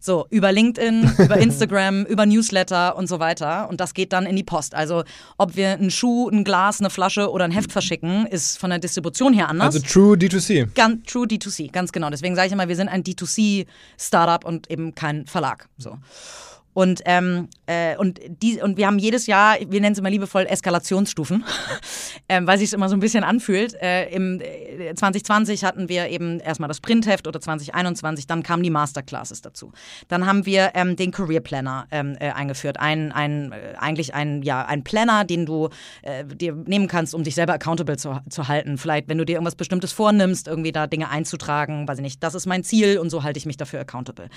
[0.00, 3.68] So, über LinkedIn, über Instagram, über Newsletter und so weiter.
[3.68, 4.74] Und das geht dann in die Post.
[4.74, 5.04] Also,
[5.36, 8.78] ob wir einen Schuh, ein Glas, eine Flasche oder ein Heft verschicken, ist von der
[8.78, 9.74] Distribution her anders.
[9.74, 10.68] Also True D2C.
[10.74, 12.10] Gan true D2C, ganz genau.
[12.10, 15.68] Deswegen sage ich immer, wir sind ein D2C-Startup und eben kein Verlag.
[15.78, 15.98] So.
[16.76, 20.44] Und, ähm, äh, und, die, und wir haben jedes Jahr, wir nennen es immer liebevoll
[20.44, 21.42] Eskalationsstufen,
[22.28, 23.72] ähm, weil sich es immer so ein bisschen anfühlt.
[23.80, 28.68] Äh, Im äh, 2020 hatten wir eben erstmal das Printheft oder 2021, dann kamen die
[28.68, 29.72] Masterclasses dazu.
[30.08, 32.78] Dann haben wir ähm, den Career Planner ähm, äh, eingeführt.
[32.78, 35.70] Ein, ein, äh, eigentlich ein, ja, ein Planner, den du
[36.02, 38.76] äh, dir nehmen kannst, um dich selber accountable zu, zu halten.
[38.76, 42.34] Vielleicht, wenn du dir irgendwas Bestimmtes vornimmst, irgendwie da Dinge einzutragen, weiß ich nicht, das
[42.34, 44.28] ist mein Ziel und so halte ich mich dafür accountable.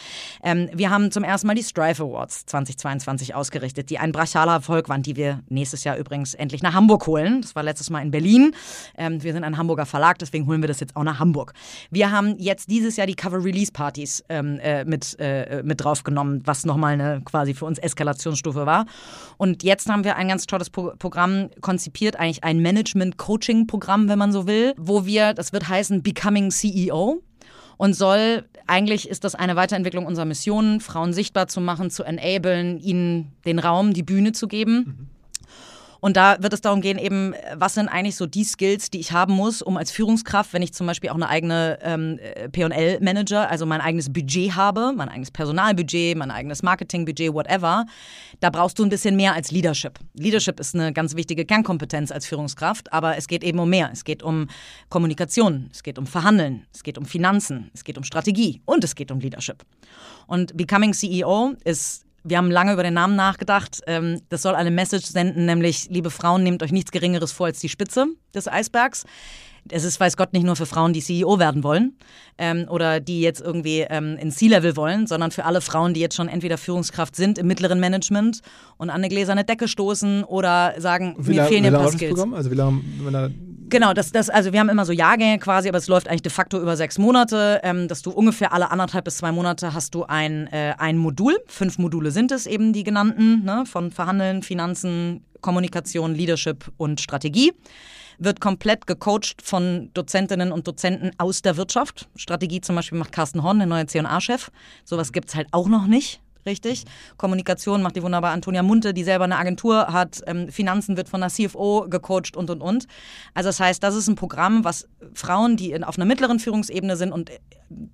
[0.41, 4.53] Ähm, wir haben zum ersten Mal die Strive Awards Awards 2022 ausgerichtet, die ein brachialer
[4.53, 7.41] Erfolg waren, die wir nächstes Jahr übrigens endlich nach Hamburg holen.
[7.41, 8.53] Das war letztes Mal in Berlin.
[8.97, 11.53] Ähm, wir sind ein Hamburger Verlag, deswegen holen wir das jetzt auch nach Hamburg.
[11.89, 16.93] Wir haben jetzt dieses Jahr die Cover-Release-Partys ähm, äh, mit, äh, mit draufgenommen, was nochmal
[16.93, 18.85] eine quasi für uns Eskalationsstufe war.
[19.37, 24.31] Und jetzt haben wir ein ganz tolles Pro Programm konzipiert, eigentlich ein Management-Coaching-Programm, wenn man
[24.31, 27.21] so will, wo wir, das wird heißen Becoming CEO
[27.79, 32.77] und soll, eigentlich ist das eine Weiterentwicklung unserer Mission, Frauen sichtbar zu machen, zu enablen,
[32.77, 34.73] ihnen den Raum, die Bühne zu geben.
[34.73, 35.07] Mhm.
[35.99, 39.11] Und da wird es darum gehen, eben, was sind eigentlich so die Skills, die ich
[39.11, 42.19] haben muss, um als Führungskraft, wenn ich zum Beispiel auch eine eigene ähm,
[42.51, 47.85] PL-Manager, also mein eigenes Budget habe, mein eigenes Personalbudget, mein eigenes Marketingbudget, whatever,
[48.39, 49.99] da brauchst du ein bisschen mehr als Leadership.
[50.13, 53.89] Leadership ist eine ganz wichtige Kernkompetenz als Führungskraft, aber es geht eben um mehr.
[53.91, 54.47] Es geht um
[54.89, 58.95] Kommunikation, es geht um Verhandeln, es geht um Finanzen, es geht um Strategie und es
[58.95, 59.63] geht um Leadership.
[60.27, 63.81] Und Becoming CEO ist wir haben lange über den Namen nachgedacht.
[63.87, 67.59] Ähm, das soll eine Message senden, nämlich, liebe Frauen, nehmt euch nichts Geringeres vor als
[67.59, 69.05] die Spitze des Eisbergs.
[69.71, 71.97] Es ist, weiß Gott, nicht nur für Frauen, die CEO werden wollen
[72.37, 76.15] ähm, oder die jetzt irgendwie ähm, in C-Level wollen, sondern für alle Frauen, die jetzt
[76.15, 78.41] schon entweder Führungskraft sind im mittleren Management
[78.77, 82.19] und an eine gläserne Decke stoßen oder sagen, mir fehlen ja ein paar Skills.
[82.33, 83.29] Also wie lange, wenn da
[83.69, 86.31] Genau, das, das, also wir haben immer so Jahrgänge quasi, aber es läuft eigentlich de
[86.31, 90.05] facto über sechs Monate, ähm, dass du ungefähr alle anderthalb bis zwei Monate hast du
[90.05, 91.37] ein, äh, ein Modul.
[91.45, 97.53] Fünf Module sind es eben, die genannten, ne, von Verhandeln, Finanzen, Kommunikation, Leadership und Strategie
[98.19, 102.09] wird komplett gecoacht von Dozentinnen und Dozenten aus der Wirtschaft.
[102.15, 104.51] Strategie zum Beispiel macht Carsten Horn, der neue C&A-Chef.
[104.85, 106.85] Sowas gibt es halt auch noch nicht richtig.
[107.17, 110.21] Kommunikation macht die wunderbar Antonia Munte, die selber eine Agentur hat.
[110.27, 112.87] Ähm, Finanzen wird von der CFO gecoacht und, und, und.
[113.33, 116.95] Also das heißt, das ist ein Programm, was Frauen, die in, auf einer mittleren Führungsebene
[116.95, 117.39] sind und äh,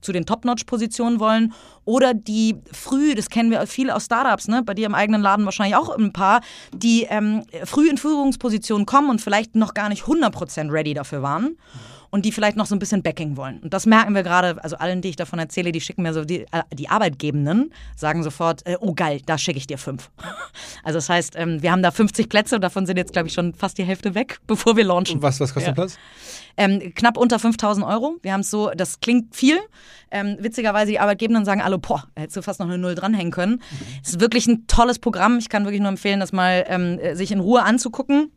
[0.02, 1.54] zu den Top-Notch-Positionen wollen
[1.84, 4.64] oder die früh, das kennen wir viele aus Startups, ne?
[4.64, 6.42] bei dir im eigenen Laden wahrscheinlich auch ein paar,
[6.74, 11.58] die ähm, früh in Führungspositionen kommen und vielleicht noch gar nicht 100% ready dafür waren
[12.10, 13.60] und die vielleicht noch so ein bisschen Backing wollen.
[13.60, 16.26] Und das merken wir gerade, also allen, die ich davon erzähle, die schicken mir so,
[16.26, 20.10] die, äh, die Arbeitgebenden sagen sofort, äh, oh geil, da schicke ich dir fünf.
[20.84, 23.34] Also das heißt, ähm, wir haben da 50 Plätze und davon sind jetzt, glaube ich,
[23.34, 25.22] schon fast die Hälfte weg, bevor wir launchen.
[25.22, 25.74] Was, was kostet ja.
[25.74, 25.98] Platz?
[26.58, 28.18] Ähm, knapp unter 5000 Euro.
[28.22, 29.58] Wir haben es so, das klingt viel.
[30.12, 33.62] Ähm, witzigerweise, die Arbeitgebenden sagen alle, boah, hättest du fast noch eine Null dranhängen können.
[34.04, 35.40] Es ist wirklich ein tolles Programm.
[35.40, 38.32] Ich kann wirklich nur empfehlen, das mal ähm, sich in Ruhe anzugucken.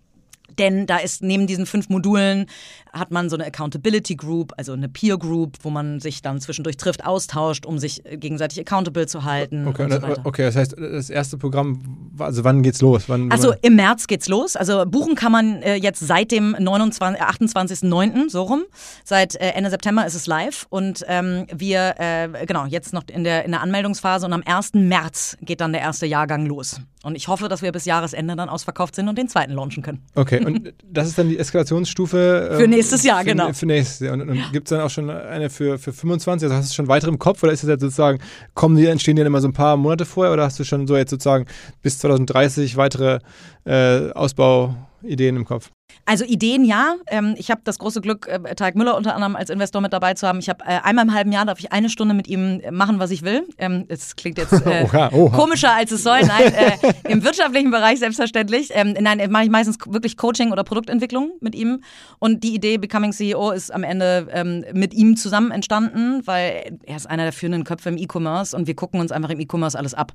[0.58, 2.46] Denn da ist neben diesen fünf Modulen
[2.92, 6.76] hat man so eine Accountability Group, also eine Peer Group, wo man sich dann zwischendurch
[6.76, 9.68] trifft, austauscht, um sich gegenseitig accountable zu halten.
[9.68, 13.08] Okay, so okay das heißt, das erste Programm, also wann geht's los?
[13.08, 14.56] Wann, also im März geht's los.
[14.56, 18.30] Also buchen kann man äh, jetzt seit dem 28.09.
[18.30, 18.64] so rum.
[19.04, 23.24] Seit äh, Ende September ist es live und ähm, wir, äh, genau, jetzt noch in
[23.24, 24.74] der, in der Anmeldungsphase und am 1.
[24.74, 26.80] März geht dann der erste Jahrgang los.
[27.04, 30.02] Und ich hoffe, dass wir bis Jahresende dann ausverkauft sind und den zweiten launchen können.
[30.14, 32.51] Okay, und das ist dann die Eskalationsstufe.
[32.53, 33.53] Ähm, für nächstes Jahr, für, genau.
[33.53, 34.14] Für nächstes Jahr.
[34.14, 36.46] Und, und gibt es dann auch schon eine für, für 25?
[36.46, 38.18] Also hast du schon weitere im Kopf oder ist das jetzt sozusagen,
[38.55, 40.87] kommen die, entstehen die dann immer so ein paar Monate vorher oder hast du schon
[40.87, 41.46] so jetzt sozusagen
[41.83, 43.20] bis 2030 weitere
[43.64, 45.70] äh, Ausbauideen im Kopf?
[46.09, 46.94] Also Ideen ja.
[47.09, 50.14] Ähm, ich habe das große Glück, äh, Tarek Müller unter anderem als Investor mit dabei
[50.14, 50.38] zu haben.
[50.38, 53.11] Ich habe äh, einmal im halben Jahr darf ich eine Stunde mit ihm machen, was
[53.11, 53.46] ich will.
[53.59, 55.37] Ähm, es klingt jetzt äh, oha, oha.
[55.37, 56.20] komischer, als es soll.
[56.22, 58.70] Nein, äh, im wirtschaftlichen Bereich selbstverständlich.
[58.72, 61.83] Ähm, nein, mache ich meistens wirklich Coaching oder Produktentwicklung mit ihm.
[62.18, 66.96] Und die Idee Becoming CEO ist am Ende ähm, mit ihm zusammen entstanden, weil er
[66.96, 69.92] ist einer der führenden Köpfe im E-Commerce und wir gucken uns einfach im E-Commerce alles
[69.92, 70.12] ab.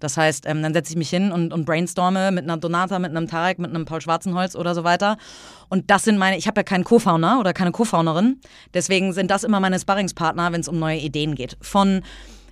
[0.00, 3.10] Das heißt, ähm, dann setze ich mich hin und, und brainstorme mit einer Donata, mit
[3.10, 5.13] einem Tarek, mit einem Paul Schwarzenholz oder so weiter
[5.68, 8.40] und das sind meine, ich habe ja keinen Co-Founder oder keine Co-Founderin.
[8.74, 11.56] Deswegen sind das immer meine Sparringspartner, wenn es um neue Ideen geht.
[11.60, 12.02] Von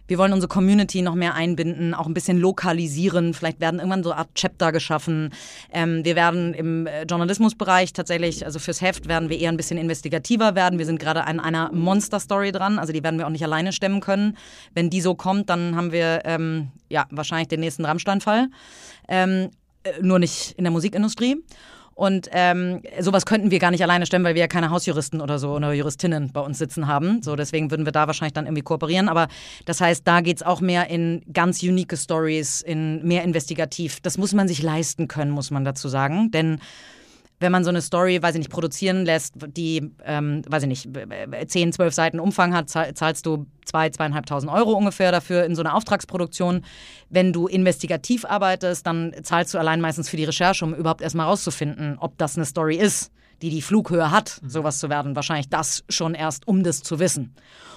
[0.08, 3.34] wir wollen unsere Community noch mehr einbinden, auch ein bisschen lokalisieren.
[3.34, 5.30] Vielleicht werden irgendwann so eine Art Chapter geschaffen.
[5.72, 9.78] Ähm, wir werden im äh, Journalismusbereich tatsächlich, also fürs Heft werden wir eher ein bisschen
[9.78, 10.78] investigativer werden.
[10.78, 14.00] Wir sind gerade an einer Monster-Story dran, also die werden wir auch nicht alleine stemmen
[14.00, 14.36] können.
[14.74, 18.48] Wenn die so kommt, dann haben wir ähm, ja wahrscheinlich den nächsten Rammstein-Fall.
[19.08, 19.50] Ähm,
[19.84, 21.36] äh, nur nicht in der Musikindustrie.
[21.94, 25.38] Und ähm, sowas könnten wir gar nicht alleine stemmen, weil wir ja keine Hausjuristen oder
[25.38, 27.22] so oder Juristinnen bei uns sitzen haben.
[27.22, 29.08] So, deswegen würden wir da wahrscheinlich dann irgendwie kooperieren.
[29.08, 29.28] Aber
[29.66, 34.00] das heißt, da geht es auch mehr in ganz unique Stories, in mehr investigativ.
[34.00, 36.30] Das muss man sich leisten können, muss man dazu sagen.
[36.30, 36.60] Denn
[37.42, 40.88] wenn man so eine Story, weiß ich nicht, produzieren lässt, die, ähm, weiß ich nicht,
[41.46, 45.62] 10, 12 Seiten Umfang hat, zahlst du 2, zwei, 2.500 Euro ungefähr dafür in so
[45.62, 46.64] einer Auftragsproduktion.
[47.10, 51.26] Wenn du investigativ arbeitest, dann zahlst du allein meistens für die Recherche, um überhaupt erstmal
[51.26, 54.48] rauszufinden, ob das eine Story ist, die die Flughöhe hat, mhm.
[54.48, 55.16] sowas zu werden.
[55.16, 57.34] Wahrscheinlich das schon erst, um das zu wissen.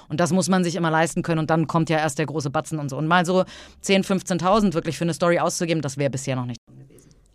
[0.08, 2.52] Und das muss man sich immer leisten können und dann kommt ja erst der große
[2.52, 2.98] Batzen und so.
[2.98, 3.42] Und mal so
[3.84, 6.60] 10.000, 15.000 wirklich für eine Story auszugeben, das wäre bisher noch nicht.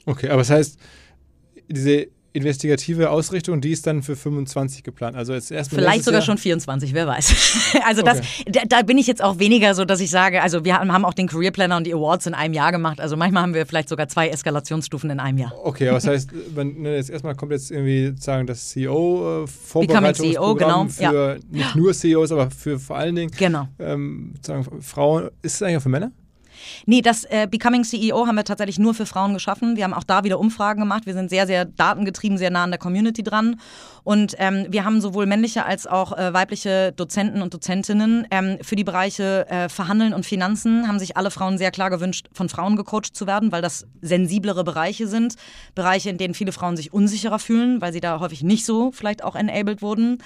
[0.07, 0.79] Okay, aber das heißt,
[1.69, 5.17] diese investigative Ausrichtung, die ist dann für 25 geplant.
[5.17, 6.27] Also jetzt erstmal Vielleicht sogar Jahr.
[6.27, 7.77] schon 24, wer weiß.
[7.87, 8.21] also okay.
[8.47, 11.05] das, da, da, bin ich jetzt auch weniger so, dass ich sage, also wir haben
[11.05, 13.01] auch den Career Planner und die Awards in einem Jahr gemacht.
[13.01, 15.53] Also manchmal haben wir vielleicht sogar zwei Eskalationsstufen in einem Jahr.
[15.63, 19.47] Okay, aber das heißt, wenn, ne, jetzt erstmal kommt jetzt irgendwie sozusagen das CEO äh,
[19.47, 21.11] Vorbereitungsprogramm CEO, genau.
[21.11, 21.39] für ja.
[21.51, 23.69] nicht nur CEOs, aber für vor allen Dingen genau.
[23.79, 25.31] ähm, sozusagen Frauen.
[25.43, 26.13] Ist es eigentlich auch für Männer?
[26.87, 29.77] Nee, das äh, Becoming CEO haben wir tatsächlich nur für Frauen geschaffen.
[29.77, 31.07] Wir haben auch da wieder Umfragen gemacht.
[31.07, 33.61] Wir sind sehr, sehr datengetrieben, sehr nah an der Community dran.
[34.03, 38.27] Und ähm, wir haben sowohl männliche als auch äh, weibliche Dozenten und Dozentinnen.
[38.31, 42.29] Ähm, für die Bereiche äh, Verhandeln und Finanzen haben sich alle Frauen sehr klar gewünscht,
[42.33, 45.35] von Frauen gecoacht zu werden, weil das sensiblere Bereiche sind.
[45.75, 49.23] Bereiche, in denen viele Frauen sich unsicherer fühlen, weil sie da häufig nicht so vielleicht
[49.23, 50.19] auch enabled wurden.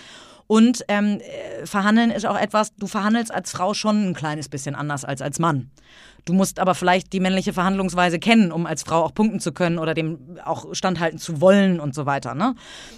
[0.47, 4.75] Und ähm, äh, verhandeln ist auch etwas, du verhandelst als Frau schon ein kleines bisschen
[4.75, 5.71] anders als als Mann.
[6.25, 9.79] Du musst aber vielleicht die männliche Verhandlungsweise kennen, um als Frau auch punkten zu können
[9.79, 12.35] oder dem auch standhalten zu wollen und so weiter.
[12.35, 12.55] Ne?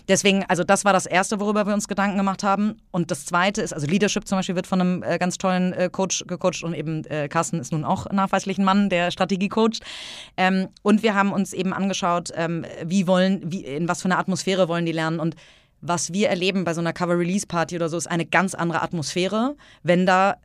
[0.09, 2.76] Deswegen, also das war das Erste, worüber wir uns Gedanken gemacht haben.
[2.92, 5.88] Und das Zweite ist, also Leadership zum Beispiel wird von einem äh, ganz tollen äh,
[5.90, 9.80] Coach gecoacht und eben äh, Carsten ist nun auch nachweislich ein Mann, der Strategie coacht.
[10.37, 14.18] Ähm, und wir haben uns eben angeschaut, ähm, wie wollen, wie, in was für eine
[14.18, 15.35] Atmosphäre wollen die lernen und
[15.87, 20.07] was wir erleben bei so einer Cover-Release-Party oder so, ist eine ganz andere Atmosphäre, wenn
[20.07, 20.37] da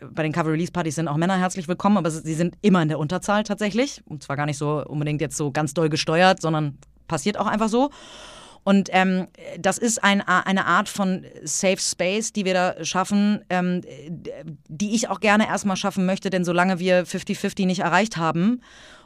[0.00, 3.42] bei den Cover-Release-Partys sind auch Männer herzlich willkommen, aber sie sind immer in der Unterzahl
[3.42, 4.02] tatsächlich.
[4.06, 6.78] Und zwar gar nicht so unbedingt jetzt so ganz doll gesteuert, sondern
[7.08, 7.90] passiert auch einfach so.
[8.64, 9.26] Und ähm,
[9.58, 13.80] das ist ein, eine Art von Safe Space, die wir da schaffen, ähm,
[14.68, 18.60] die ich auch gerne erstmal schaffen möchte, denn solange wir 50-50 nicht erreicht haben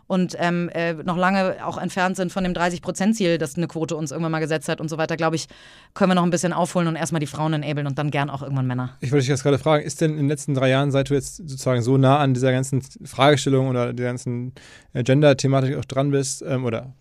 [0.06, 4.10] und ähm, äh, noch lange auch entfernt sind von dem 30-Prozent-Ziel, das eine Quote uns
[4.10, 5.48] irgendwann mal gesetzt hat und so weiter, glaube ich,
[5.94, 8.42] können wir noch ein bisschen aufholen und erstmal die Frauen enablen und dann gern auch
[8.42, 8.96] irgendwann Männer.
[9.00, 11.14] Ich wollte dich jetzt gerade fragen, ist denn in den letzten drei Jahren, seit du
[11.14, 14.52] jetzt sozusagen so nah an dieser ganzen Fragestellung oder der ganzen
[14.92, 16.94] äh, Gender-Thematik auch dran bist, ähm, oder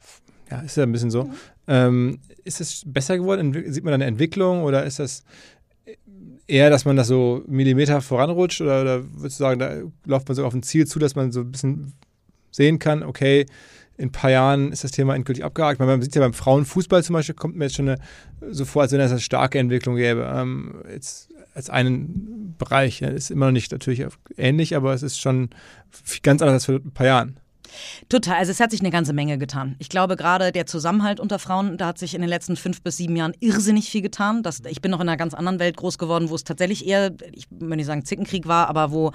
[0.50, 1.34] ja, ist ja ein bisschen so, mhm.
[1.68, 3.54] ähm, ist es besser geworden?
[3.72, 5.24] Sieht man da eine Entwicklung oder ist das
[6.48, 10.36] eher, dass man das so Millimeter voranrutscht oder, oder würdest du sagen, da läuft man
[10.36, 11.94] so auf ein Ziel zu, dass man so ein bisschen
[12.56, 13.46] sehen kann, okay,
[13.98, 15.80] in ein paar Jahren ist das Thema endgültig abgehakt.
[15.80, 18.00] Man sieht ja beim Frauenfußball zum Beispiel, kommt mir jetzt schon eine,
[18.50, 20.30] so vor, als wenn es eine starke Entwicklung gäbe.
[20.36, 23.00] Ähm, jetzt als einen Bereich.
[23.00, 24.06] Ja, ist immer noch nicht natürlich
[24.38, 25.50] ähnlich, aber es ist schon
[26.24, 27.40] ganz anders als vor ein paar Jahren.
[28.10, 28.38] Total.
[28.38, 29.76] Also es hat sich eine ganze Menge getan.
[29.80, 32.98] Ich glaube, gerade der Zusammenhalt unter Frauen, da hat sich in den letzten fünf bis
[32.98, 34.44] sieben Jahren irrsinnig viel getan.
[34.44, 37.14] Das, ich bin noch in einer ganz anderen Welt groß geworden, wo es tatsächlich eher,
[37.32, 39.12] ich will nicht sagen Zickenkrieg war, aber wo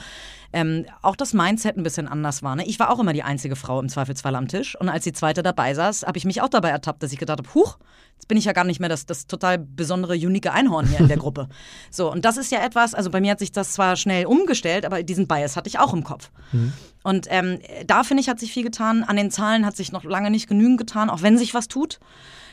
[0.53, 2.57] ähm, auch das Mindset ein bisschen anders war.
[2.57, 2.67] Ne?
[2.67, 4.77] Ich war auch immer die einzige Frau im Zweifelsfall am Tisch.
[4.79, 7.39] Und als die zweite dabei saß, habe ich mich auch dabei ertappt, dass ich gedacht
[7.39, 7.79] habe, huch,
[8.21, 11.09] jetzt bin ich ja gar nicht mehr das, das total besondere, unique Einhorn hier in
[11.09, 11.49] der Gruppe.
[11.91, 14.85] So, und das ist ja etwas, also bei mir hat sich das zwar schnell umgestellt,
[14.85, 16.31] aber diesen Bias hatte ich auch im Kopf.
[16.53, 16.73] Mhm.
[17.03, 19.05] Und ähm, da finde ich, hat sich viel getan.
[19.05, 21.99] An den Zahlen hat sich noch lange nicht genügend getan, auch wenn sich was tut.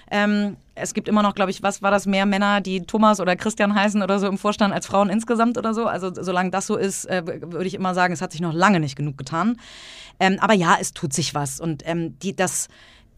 [0.10, 3.36] Ähm, es gibt immer noch, glaube ich, was war das, mehr Männer, die Thomas oder
[3.36, 5.86] Christian heißen oder so im Vorstand als Frauen insgesamt oder so.
[5.86, 8.80] Also solange das so ist, äh, würde ich immer sagen, es hat sich noch lange
[8.80, 9.60] nicht genug getan.
[10.18, 11.60] Ähm, aber ja, es tut sich was.
[11.60, 12.70] Und ähm, die, das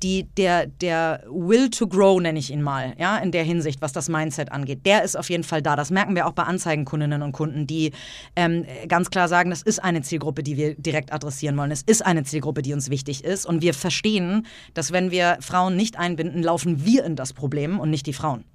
[0.04, 3.92] die, der, der Will to Grow, nenne ich ihn mal, ja, in der Hinsicht, was
[3.92, 5.76] das Mindset angeht, der ist auf jeden Fall da.
[5.76, 7.92] Das merken wir auch bei Anzeigenkundinnen und Kunden, die
[8.36, 11.72] ähm, ganz klar sagen, das ist eine Zielgruppe, die wir direkt adressieren wollen.
[11.72, 13.46] Es ist eine Zielgruppe, die uns wichtig ist.
[13.46, 17.90] Und wir verstehen, dass wenn wir Frauen nicht einbinden, laufen wir in das Problem und
[17.90, 18.46] nicht die Frauen.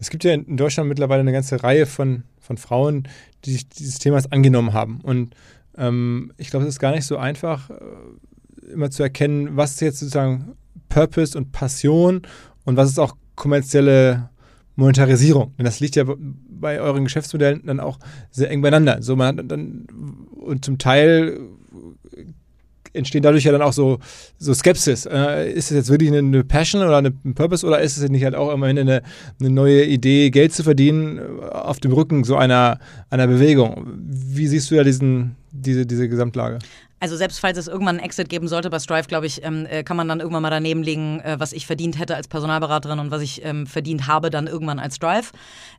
[0.00, 3.08] Es gibt ja in Deutschland mittlerweile eine ganze Reihe von, von Frauen,
[3.44, 5.00] die sich dieses Themas angenommen haben.
[5.02, 5.34] Und
[5.76, 7.74] ähm, ich glaube, es ist gar nicht so einfach, äh,
[8.72, 10.56] immer zu erkennen, was jetzt sozusagen
[10.92, 12.22] Purpose und Passion
[12.64, 14.28] und was ist auch kommerzielle
[14.76, 15.54] Monetarisierung.
[15.56, 17.98] Denn das liegt ja bei euren Geschäftsmodellen dann auch
[18.30, 19.02] sehr eng beieinander.
[19.02, 19.86] So man hat dann
[20.36, 21.38] und zum Teil
[22.94, 23.98] entstehen dadurch ja dann auch so,
[24.38, 25.06] so Skepsis.
[25.06, 28.34] Äh, ist es jetzt wirklich eine, Passion oder ein Purpose oder ist es nicht halt
[28.34, 29.02] auch immerhin eine,
[29.40, 32.78] eine neue Idee, Geld zu verdienen äh, auf dem Rücken so einer,
[33.08, 33.86] einer Bewegung?
[33.96, 36.58] Wie siehst du ja diesen, diese, diese Gesamtlage?
[37.02, 39.82] Also selbst falls es irgendwann einen Exit geben sollte bei Strive, glaube ich, ähm, äh,
[39.82, 43.10] kann man dann irgendwann mal daneben legen, äh, was ich verdient hätte als Personalberaterin und
[43.10, 45.32] was ich ähm, verdient habe dann irgendwann als Strive.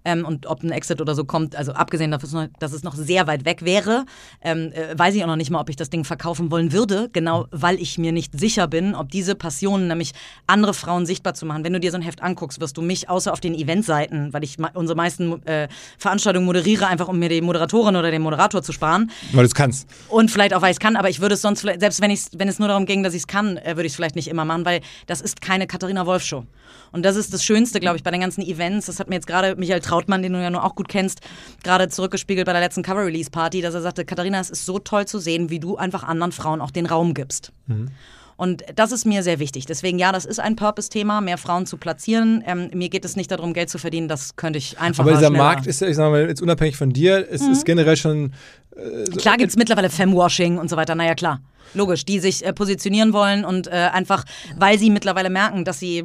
[0.04, 3.26] Ähm, und ob ein Exit oder so kommt, also abgesehen davon, dass es noch sehr
[3.26, 4.04] weit weg wäre,
[4.42, 7.10] ähm, äh, weiß ich auch noch nicht mal, ob ich das Ding verkaufen wollen würde,
[7.14, 10.12] genau weil ich mir nicht sicher bin, ob diese Passion, nämlich
[10.46, 11.64] andere Frauen sichtbar zu machen.
[11.64, 14.44] Wenn du dir so ein Heft anguckst, wirst du mich außer auf den Eventseiten, weil
[14.44, 18.74] ich unsere meisten äh, Veranstaltungen moderiere, einfach um mir die Moderatorin oder den Moderator zu
[18.74, 19.10] sparen.
[19.32, 19.88] Weil du es kannst.
[20.10, 22.47] Und vielleicht auch, weil ich es kann, aber ich würde es sonst, selbst wenn, wenn
[22.47, 24.45] es nur darum ging, dass ich es kann, äh, würde ich es vielleicht nicht immer
[24.45, 26.43] machen, weil das ist keine Katharina Wolf Show.
[26.91, 28.88] Und das ist das Schönste, glaube ich, bei den ganzen Events.
[28.88, 31.21] Das hat mir jetzt gerade Michael Trautmann, den du ja nur auch gut kennst,
[31.63, 35.19] gerade zurückgespiegelt bei der letzten Cover-Release-Party, dass er sagte, Katharina, es ist so toll zu
[35.19, 37.52] sehen, wie du einfach anderen Frauen auch den Raum gibst.
[37.67, 37.91] Mhm.
[38.36, 39.65] Und das ist mir sehr wichtig.
[39.65, 42.43] Deswegen, ja, das ist ein Purpose-Thema, mehr Frauen zu platzieren.
[42.45, 44.08] Ähm, mir geht es nicht darum, Geld zu verdienen.
[44.08, 45.04] Das könnte ich einfach.
[45.04, 45.43] Aber dieser schneller.
[45.43, 47.52] Markt ist, ich sage mal, jetzt unabhängig von dir, es mhm.
[47.52, 48.34] ist generell schon.
[48.76, 50.96] Äh, so klar gibt es mittlerweile Femwashing und so weiter.
[50.96, 51.42] Naja, klar.
[51.74, 54.26] Logisch, die sich äh, positionieren wollen und äh, einfach,
[54.58, 56.04] weil sie mittlerweile merken, dass sie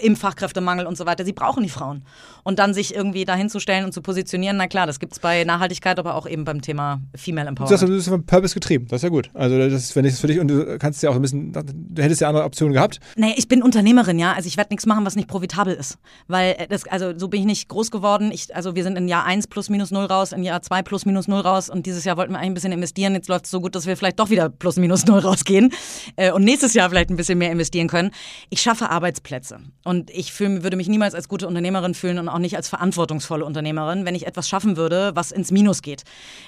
[0.00, 2.04] im Fachkräftemangel und so weiter, sie brauchen die Frauen.
[2.42, 5.98] Und dann sich irgendwie dahinzustellen und zu positionieren, na klar, das gibt es bei Nachhaltigkeit,
[5.98, 7.82] aber auch eben beim Thema Female Empowerment.
[7.82, 9.30] Du, bist von Purpose getrieben, das ist ja gut.
[9.34, 11.52] Also das ist, wenn ich das für dich und du kannst ja auch ein bisschen,
[11.52, 13.00] du hättest ja andere Optionen gehabt.
[13.16, 14.32] Nee, ich bin Unternehmerin, ja.
[14.32, 15.98] Also ich werde nichts machen, was nicht profitabel ist.
[16.26, 18.30] Weil äh, das, also so bin ich nicht groß geworden.
[18.32, 21.06] Ich, also wir sind in Jahr 1 plus minus 0 raus, in Jahr 2 plus
[21.06, 23.14] minus 0 raus und dieses Jahr wollten wir eigentlich ein bisschen investieren.
[23.14, 25.72] Jetzt läuft es so gut, dass wir vielleicht doch wieder plus minus null rausgehen
[26.16, 28.10] äh, und nächstes Jahr vielleicht ein bisschen mehr investieren können.
[28.50, 32.38] Ich schaffe Arbeitsplätze und ich fühl, würde mich niemals als gute Unternehmerin fühlen und auch
[32.38, 36.02] nicht als verantwortungsvolle Unternehmerin, wenn ich etwas schaffen würde, was ins Minus geht.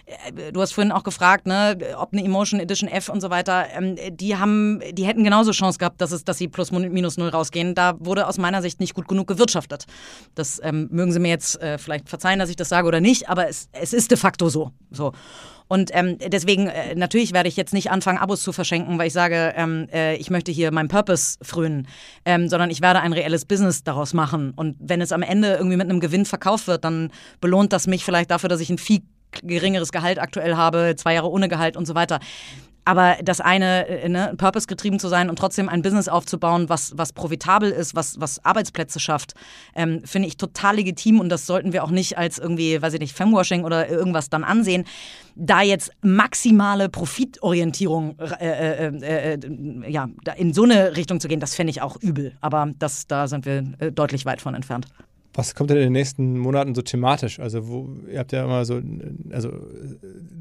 [0.07, 3.67] Äh, du hast vorhin auch gefragt, ne, ob eine Emotion Edition F und so weiter,
[3.75, 7.29] ähm, die haben, die hätten genauso Chance gehabt, dass es, dass sie plus minus null
[7.29, 7.75] rausgehen.
[7.75, 9.87] Da wurde aus meiner Sicht nicht gut genug gewirtschaftet.
[10.35, 13.29] Das ähm, mögen Sie mir jetzt äh, vielleicht verzeihen, dass ich das sage oder nicht,
[13.29, 14.73] aber es, es ist de facto so.
[14.91, 15.13] so.
[15.69, 19.13] Und ähm, deswegen, äh, natürlich werde ich jetzt nicht anfangen, Abos zu verschenken, weil ich
[19.13, 21.89] sage, ähm, äh, ich möchte hier meinen Purpose frönen,
[22.25, 24.53] ähm, sondern ich werde ein reelles Business daraus machen.
[24.55, 28.05] Und wenn es am Ende irgendwie mit einem Gewinn verkauft wird, dann belohnt das mich
[28.05, 29.03] vielleicht dafür, dass ich ein Vieh
[29.43, 32.21] geringeres Gehalt aktuell habe, zwei Jahre ohne Gehalt und so weiter.
[32.87, 37.13] Aber das eine, äh, ne, purpose-getrieben zu sein und trotzdem ein Business aufzubauen, was, was
[37.13, 39.35] profitabel ist, was, was Arbeitsplätze schafft,
[39.75, 43.01] ähm, finde ich total legitim und das sollten wir auch nicht als irgendwie, weiß ich
[43.01, 44.85] nicht, Femwashing oder irgendwas dann ansehen.
[45.35, 51.41] Da jetzt maximale Profitorientierung äh, äh, äh, äh ja, in so eine Richtung zu gehen,
[51.41, 52.37] das fände ich auch übel.
[52.41, 54.87] Aber das, da sind wir äh, deutlich weit von entfernt.
[55.37, 57.39] Was kommt denn in den nächsten Monaten so thematisch?
[57.39, 58.81] Also, wo, ihr habt ja immer so
[59.31, 59.53] also,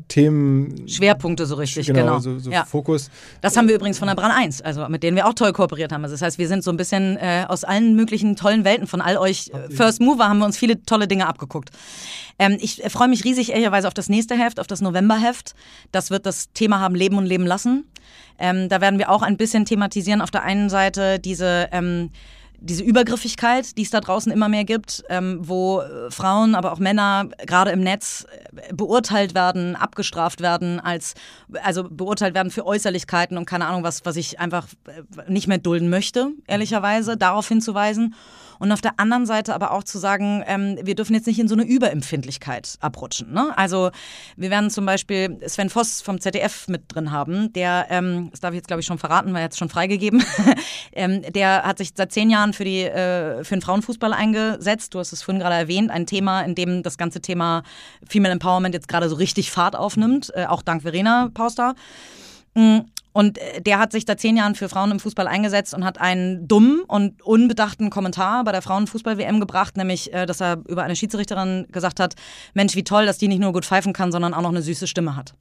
[0.08, 0.88] Themen.
[0.88, 2.00] Schwerpunkte so richtig, genau.
[2.00, 2.20] genau.
[2.20, 2.64] So, so ja.
[2.64, 3.10] Fokus.
[3.42, 5.92] Das haben wir übrigens von der Brand 1, also mit denen wir auch toll kooperiert
[5.92, 6.04] haben.
[6.04, 9.02] Also das heißt, wir sind so ein bisschen äh, aus allen möglichen tollen Welten von
[9.02, 11.72] all euch äh, First Mover haben wir uns viele tolle Dinge abgeguckt.
[12.40, 15.56] Ähm, ich äh, freue mich riesig ehrlicherweise auf das nächste Heft, auf das Novemberheft.
[15.92, 17.86] Das wird das Thema haben Leben und Leben lassen.
[18.40, 20.22] Ähm, da werden wir auch ein bisschen thematisieren.
[20.22, 22.12] Auf der einen Seite diese ähm,
[22.60, 26.80] diese Übergriffigkeit, die es da draußen immer mehr gibt, ähm, wo äh, Frauen, aber auch
[26.80, 28.26] Männer gerade im Netz
[28.56, 31.14] äh, beurteilt werden, abgestraft werden, als
[31.64, 35.58] also beurteilt werden für Äußerlichkeiten und keine Ahnung was, was ich einfach äh, nicht mehr
[35.58, 38.16] dulden möchte, ehrlicherweise, darauf hinzuweisen.
[38.60, 41.48] Und auf der anderen Seite aber auch zu sagen, ähm, wir dürfen jetzt nicht in
[41.48, 43.34] so eine Überempfindlichkeit abrutschen.
[43.34, 43.54] Ne?
[43.58, 43.92] Also
[44.38, 48.52] wir werden zum Beispiel Sven Voss vom ZDF mit drin haben, der, ähm, das darf
[48.52, 50.24] ich jetzt glaube ich schon verraten, er jetzt schon freigegeben,
[50.94, 54.94] ähm, der hat sich seit zehn Jahren für, die, äh, für den Frauenfußball eingesetzt.
[54.94, 57.64] Du hast es vorhin gerade erwähnt, ein Thema, in dem das ganze Thema
[58.08, 61.76] Female Empowerment jetzt gerade so richtig Fahrt aufnimmt, äh, auch dank Verena Pauster.
[62.56, 62.80] Mm,
[63.16, 66.02] und äh, der hat sich da zehn Jahren für Frauen im Fußball eingesetzt und hat
[66.02, 70.98] einen dummen und unbedachten Kommentar bei der Frauenfußball-WM gebracht, nämlich, äh, dass er über eine
[70.98, 72.16] Schiedsrichterin gesagt hat,
[72.54, 74.86] Mensch, wie toll, dass die nicht nur gut pfeifen kann, sondern auch noch eine süße
[74.86, 75.34] Stimme hat.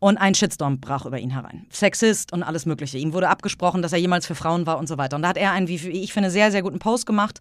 [0.00, 1.66] Und ein Shitstorm brach über ihn herein.
[1.70, 2.98] Sexist und alles Mögliche.
[2.98, 5.16] Ihm wurde abgesprochen, dass er jemals für Frauen war und so weiter.
[5.16, 7.40] Und da hat er einen, wie ich finde, sehr, sehr guten Post gemacht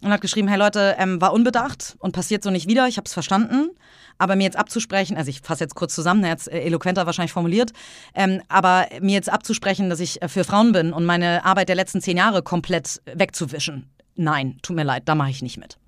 [0.00, 3.06] und hat geschrieben, hey Leute, ähm, war unbedacht und passiert so nicht wieder, ich habe
[3.06, 3.70] es verstanden.
[4.16, 7.32] Aber mir jetzt abzusprechen, also ich fasse jetzt kurz zusammen, er hat es eloquenter wahrscheinlich
[7.32, 7.72] formuliert,
[8.14, 11.76] ähm, aber mir jetzt abzusprechen, dass ich äh, für Frauen bin und meine Arbeit der
[11.76, 15.78] letzten zehn Jahre komplett wegzuwischen, nein, tut mir leid, da mache ich nicht mit.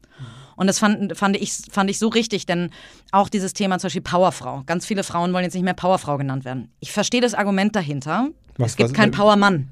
[0.61, 2.69] Und das fand, fand, ich, fand ich so richtig, denn
[3.13, 4.63] auch dieses Thema zum Beispiel Powerfrau.
[4.67, 6.71] Ganz viele Frauen wollen jetzt nicht mehr Powerfrau genannt werden.
[6.81, 8.29] Ich verstehe das Argument dahinter.
[8.59, 9.71] Was, es gibt keinen Powermann.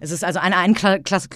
[0.00, 0.56] Es ist also eine,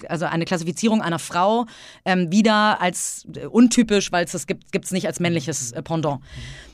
[0.08, 1.66] also eine Klassifizierung einer Frau
[2.04, 6.20] ähm, wieder als äh, untypisch, weil es das gibt es nicht als männliches äh, Pendant.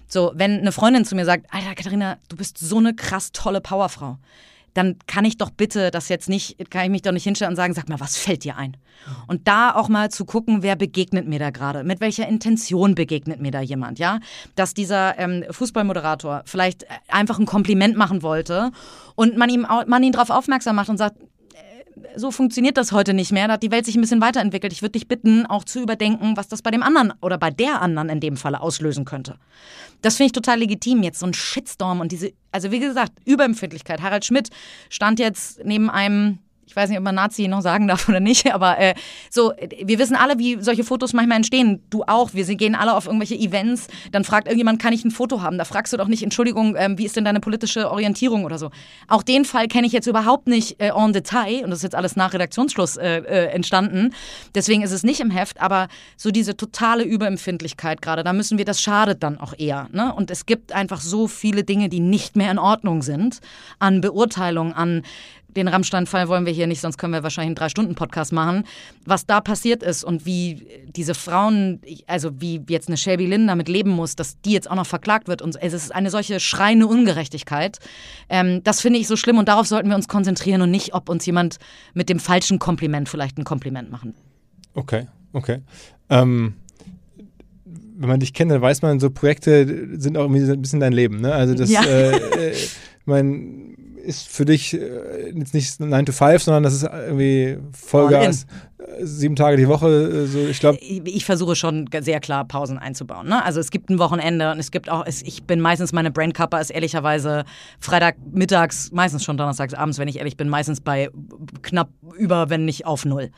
[0.09, 3.61] So, wenn eine Freundin zu mir sagt, Alter, Katharina, du bist so eine krass tolle
[3.61, 4.17] Powerfrau,
[4.77, 7.57] dann kann ich doch bitte das jetzt nicht, kann ich mich doch nicht hinstellen und
[7.57, 8.77] sagen, sag mal, was fällt dir ein?
[9.27, 13.41] Und da auch mal zu gucken, wer begegnet mir da gerade, mit welcher Intention begegnet
[13.41, 14.21] mir da jemand, ja?
[14.55, 18.71] Dass dieser ähm, Fußballmoderator vielleicht äh, einfach ein Kompliment machen wollte
[19.15, 21.17] und man, ihm, man ihn darauf aufmerksam macht und sagt,
[22.15, 23.49] so funktioniert das heute nicht mehr.
[23.49, 24.73] Da hat die Welt sich ein bisschen weiterentwickelt.
[24.73, 27.83] Ich würde dich bitten, auch zu überdenken, was das bei dem anderen oder bei der
[27.83, 29.37] anderen in dem Falle auslösen könnte.
[30.03, 31.03] Das finde ich total legitim.
[31.03, 34.03] Jetzt so ein Shitstorm und diese, also wie gesagt, Überempfindlichkeit.
[34.03, 34.51] Harald Schmidt
[34.89, 36.39] stand jetzt neben einem
[36.77, 38.95] ich weiß nicht, ob man Nazi noch sagen darf oder nicht, aber äh,
[39.31, 41.83] so, wir wissen alle, wie solche Fotos manchmal entstehen.
[41.89, 42.35] Du auch.
[42.35, 45.57] Wir gehen alle auf irgendwelche Events, dann fragt irgendjemand, kann ich ein Foto haben?
[45.57, 48.71] Da fragst du doch nicht, Entschuldigung, ähm, wie ist denn deine politische Orientierung oder so.
[49.09, 51.95] Auch den Fall kenne ich jetzt überhaupt nicht äh, en Detail und das ist jetzt
[51.95, 54.13] alles nach Redaktionsschluss äh, äh, entstanden.
[54.55, 58.67] Deswegen ist es nicht im Heft, aber so diese totale Überempfindlichkeit gerade, da müssen wir,
[58.67, 59.89] das schadet dann auch eher.
[59.93, 60.13] Ne?
[60.13, 63.41] Und es gibt einfach so viele Dinge, die nicht mehr in Ordnung sind,
[63.79, 65.03] an Beurteilung, an
[65.57, 68.65] den Rammstein-Fall wollen wir hier nicht, sonst können wir wahrscheinlich einen Drei-Stunden-Podcast machen.
[69.05, 73.69] Was da passiert ist und wie diese Frauen, also wie jetzt eine Shelby Lynn damit
[73.69, 75.43] leben muss, dass die jetzt auch noch verklagt wird.
[75.43, 77.79] Und es ist eine solche schreiende Ungerechtigkeit.
[78.29, 81.09] Ähm, das finde ich so schlimm und darauf sollten wir uns konzentrieren und nicht, ob
[81.09, 81.57] uns jemand
[81.95, 84.15] mit dem falschen Kompliment vielleicht ein Kompliment machen.
[84.75, 85.63] Okay, okay.
[86.11, 86.55] Ähm
[87.99, 90.93] wenn man dich kennt, dann weiß man, so Projekte sind auch irgendwie ein bisschen dein
[90.93, 91.21] Leben.
[91.21, 91.33] Ne?
[91.33, 91.83] Also das, ja.
[91.83, 92.55] äh, äh,
[93.07, 93.77] mein,
[94.07, 98.47] ist für dich äh, jetzt nicht 9 to 5, sondern das ist irgendwie Vollgas
[99.01, 99.89] sieben Tage die Woche.
[99.89, 100.79] Äh, so, ich glaube.
[100.81, 103.29] Ich versuche schon sehr klar Pausen einzubauen.
[103.29, 103.45] Ne?
[103.45, 106.71] Also es gibt ein Wochenende und es gibt auch, ich bin meistens meine Brandkapper ist
[106.71, 107.45] ehrlicherweise
[107.81, 111.11] Freitag mittags, meistens schon donnerstags abends, wenn ich ehrlich bin, meistens bei
[111.63, 113.31] knapp über, wenn nicht auf null.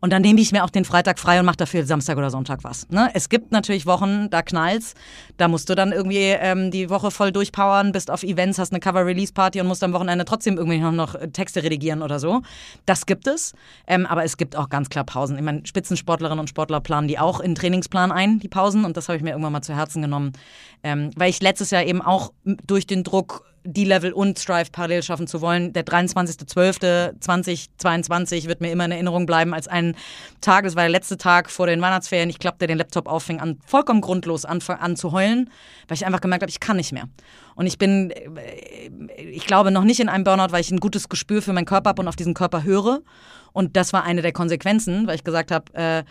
[0.00, 2.64] Und dann nehme ich mir auch den Freitag frei und mache dafür Samstag oder Sonntag
[2.64, 2.88] was.
[2.90, 3.10] Ne?
[3.14, 4.94] Es gibt natürlich Wochen, da knallt's.
[5.36, 8.80] Da musst du dann irgendwie ähm, die Woche voll durchpowern, bist auf Events, hast eine
[8.80, 12.42] Cover-Release-Party und musst am Wochenende trotzdem irgendwie noch, noch Texte redigieren oder so.
[12.84, 13.54] Das gibt es.
[13.86, 15.36] Ähm, aber es gibt auch ganz klar Pausen.
[15.36, 18.84] Ich meine, Spitzensportlerinnen und Sportler planen die auch in den Trainingsplan ein, die Pausen.
[18.84, 20.32] Und das habe ich mir irgendwann mal zu Herzen genommen.
[20.82, 25.02] Ähm, weil ich letztes Jahr eben auch durch den Druck die Level und Strive parallel
[25.02, 25.72] schaffen zu wollen.
[25.72, 29.96] Der 23.12.2022 wird mir immer in Erinnerung bleiben als ein
[30.40, 32.30] Tag, das war der letzte Tag vor den Weihnachtsferien.
[32.30, 35.50] Ich klappte den Laptop auf, fing an, vollkommen grundlos an, an zu heulen,
[35.88, 37.08] weil ich einfach gemerkt habe, ich kann nicht mehr.
[37.54, 38.12] Und ich bin,
[39.16, 41.90] ich glaube, noch nicht in einem Burnout, weil ich ein gutes Gespür für meinen Körper
[41.90, 43.00] habe und auf diesen Körper höre.
[43.52, 46.04] Und das war eine der Konsequenzen, weil ich gesagt habe, äh,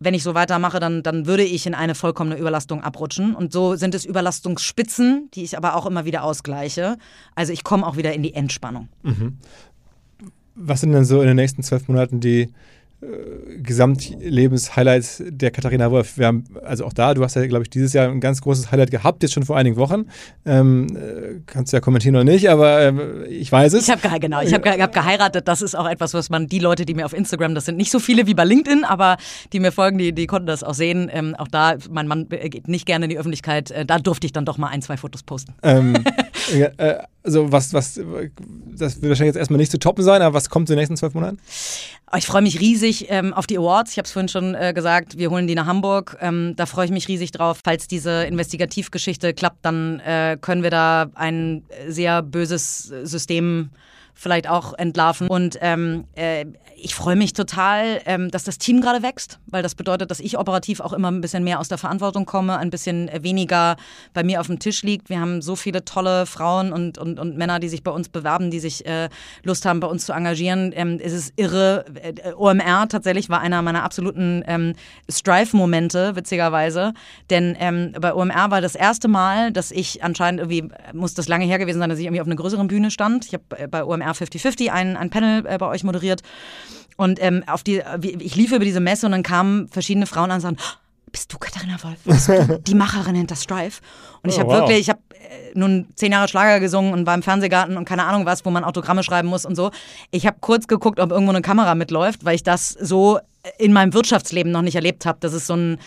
[0.00, 3.34] wenn ich so weitermache, dann, dann würde ich in eine vollkommene Überlastung abrutschen.
[3.34, 6.96] Und so sind es Überlastungsspitzen, die ich aber auch immer wieder ausgleiche.
[7.34, 8.88] Also ich komme auch wieder in die Entspannung.
[9.02, 9.38] Mhm.
[10.54, 12.52] Was sind denn so in den nächsten zwölf Monaten die
[13.00, 16.18] äh, Gesamtlebenshighlights der Katharina Wolf.
[16.18, 18.72] Wir haben, also auch da, du hast ja, glaube ich, dieses Jahr ein ganz großes
[18.72, 20.06] Highlight gehabt, jetzt schon vor einigen Wochen.
[20.44, 23.88] Ähm, äh, kannst du ja kommentieren oder nicht, aber ähm, ich weiß es.
[23.88, 25.46] Ich habe genau, ich habe hab geheiratet.
[25.46, 27.92] Das ist auch etwas, was man, die Leute, die mir auf Instagram, das sind nicht
[27.92, 29.16] so viele wie bei LinkedIn, aber
[29.52, 31.08] die mir folgen, die, die konnten das auch sehen.
[31.12, 33.70] Ähm, auch da, mein Mann geht nicht gerne in die Öffentlichkeit.
[33.70, 35.54] Äh, da durfte ich dann doch mal ein, zwei Fotos posten.
[35.62, 35.94] Ähm,
[36.78, 36.96] äh,
[37.28, 40.68] also was, was, das wird wahrscheinlich jetzt erstmal nicht zu toppen sein, aber was kommt
[40.70, 41.38] in den nächsten zwölf Monaten?
[42.16, 43.92] Ich freue mich riesig ähm, auf die Awards.
[43.92, 46.16] Ich habe es vorhin schon äh, gesagt, wir holen die nach Hamburg.
[46.20, 47.60] Ähm, da freue ich mich riesig drauf.
[47.62, 53.70] Falls diese Investigativgeschichte klappt, dann äh, können wir da ein sehr böses System
[54.18, 55.28] vielleicht auch entlarven.
[55.28, 56.44] Und ähm, äh,
[56.76, 60.36] ich freue mich total, ähm, dass das Team gerade wächst, weil das bedeutet, dass ich
[60.36, 63.76] operativ auch immer ein bisschen mehr aus der Verantwortung komme, ein bisschen weniger
[64.14, 65.08] bei mir auf dem Tisch liegt.
[65.08, 68.50] Wir haben so viele tolle Frauen und, und, und Männer, die sich bei uns bewerben,
[68.50, 69.08] die sich äh,
[69.44, 70.72] Lust haben, bei uns zu engagieren.
[70.74, 71.84] Ähm, es ist irre.
[72.02, 74.74] Äh, OMR tatsächlich war einer meiner absoluten ähm,
[75.08, 76.92] Strive-Momente, witzigerweise.
[77.30, 81.44] Denn ähm, bei OMR war das erste Mal, dass ich anscheinend irgendwie, muss das lange
[81.44, 83.26] her gewesen sein, dass ich irgendwie auf einer größeren Bühne stand.
[83.26, 86.22] Ich habe äh, bei OMR 50-50 ein, ein Panel äh, bei euch moderiert.
[86.96, 90.36] Und ähm, auf die, ich lief über diese Messe und dann kamen verschiedene Frauen an
[90.36, 90.58] und sagten,
[91.12, 91.98] bist du Katharina Wolf?
[92.04, 93.76] Bist du die Macherin hinter Strive?
[94.22, 94.58] Und ich oh, habe wow.
[94.60, 98.04] wirklich, ich habe äh, nun zehn Jahre Schlager gesungen und war im Fernsehgarten und keine
[98.04, 99.70] Ahnung was, wo man Autogramme schreiben muss und so.
[100.10, 103.20] Ich habe kurz geguckt, ob irgendwo eine Kamera mitläuft, weil ich das so
[103.58, 105.18] in meinem Wirtschaftsleben noch nicht erlebt habe.
[105.20, 105.78] Das ist so ein,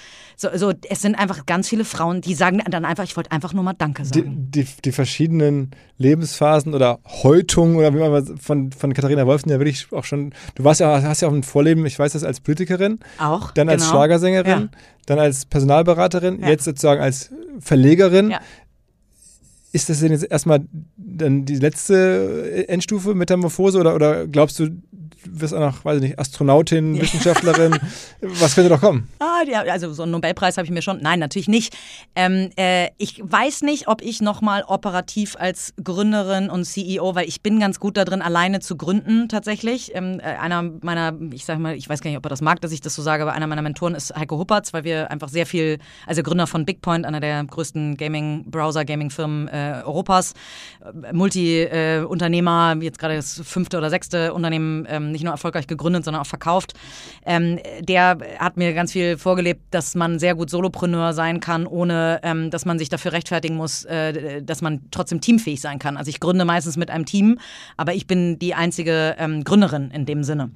[0.41, 3.53] so, so, es sind einfach ganz viele Frauen, die sagen dann einfach, ich wollte einfach
[3.53, 4.47] nur mal Danke sagen.
[4.49, 5.69] Die, die, die, verschiedenen
[5.99, 10.63] Lebensphasen oder Häutungen oder wie man von, von Katharina Wolf ja wirklich auch schon, du
[10.63, 12.99] warst ja, hast ja auch ein Vorleben, ich weiß das, als Politikerin.
[13.19, 13.51] Auch.
[13.51, 13.91] Dann als genau.
[13.91, 14.69] Schlagersängerin, ja.
[15.05, 16.49] dann als Personalberaterin, ja.
[16.49, 17.29] jetzt sozusagen als
[17.59, 18.31] Verlegerin.
[18.31, 18.39] Ja.
[19.73, 20.61] Ist das denn jetzt erstmal
[20.97, 24.69] dann die letzte Endstufe Metamorphose oder, oder glaubst du,
[25.25, 27.77] wirst auch noch, weiß ich nicht, Astronautin, Wissenschaftlerin.
[28.21, 29.07] Was könnte doch kommen?
[29.19, 31.01] Ah, ja, also so einen Nobelpreis habe ich mir schon.
[31.01, 31.75] Nein, natürlich nicht.
[32.15, 37.41] Ähm, äh, ich weiß nicht, ob ich nochmal operativ als Gründerin und CEO, weil ich
[37.41, 39.95] bin ganz gut da drin, alleine zu gründen tatsächlich.
[39.95, 42.61] Ähm, äh, einer meiner, ich sage mal, ich weiß gar nicht, ob er das mag,
[42.61, 45.29] dass ich das so sage, aber einer meiner Mentoren ist Heiko Huppertz, weil wir einfach
[45.29, 50.33] sehr viel, also Gründer von BigPoint, einer der größten Gaming-Browser-Gaming-Firmen äh, Europas,
[51.03, 56.21] äh, Multi-Unternehmer, jetzt gerade das fünfte oder sechste Unternehmen ähm, nicht nur erfolgreich gegründet, sondern
[56.21, 56.73] auch verkauft.
[57.25, 62.19] Ähm, der hat mir ganz viel vorgelebt, dass man sehr gut Solopreneur sein kann, ohne
[62.23, 65.97] ähm, dass man sich dafür rechtfertigen muss, äh, dass man trotzdem teamfähig sein kann.
[65.97, 67.39] Also ich gründe meistens mit einem Team,
[67.77, 70.51] aber ich bin die einzige ähm, Gründerin in dem Sinne.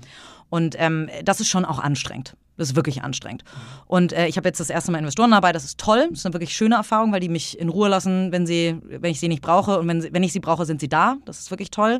[0.49, 2.36] Und ähm, das ist schon auch anstrengend.
[2.58, 3.43] Das ist wirklich anstrengend.
[3.86, 5.51] Und äh, ich habe jetzt das erste Mal Investoren dabei.
[5.51, 6.08] Das ist toll.
[6.10, 9.12] Das ist eine wirklich schöne Erfahrung, weil die mich in Ruhe lassen, wenn, sie, wenn
[9.12, 9.80] ich sie nicht brauche.
[9.80, 11.18] Und wenn, sie, wenn ich sie brauche, sind sie da.
[11.26, 11.99] Das ist wirklich toll.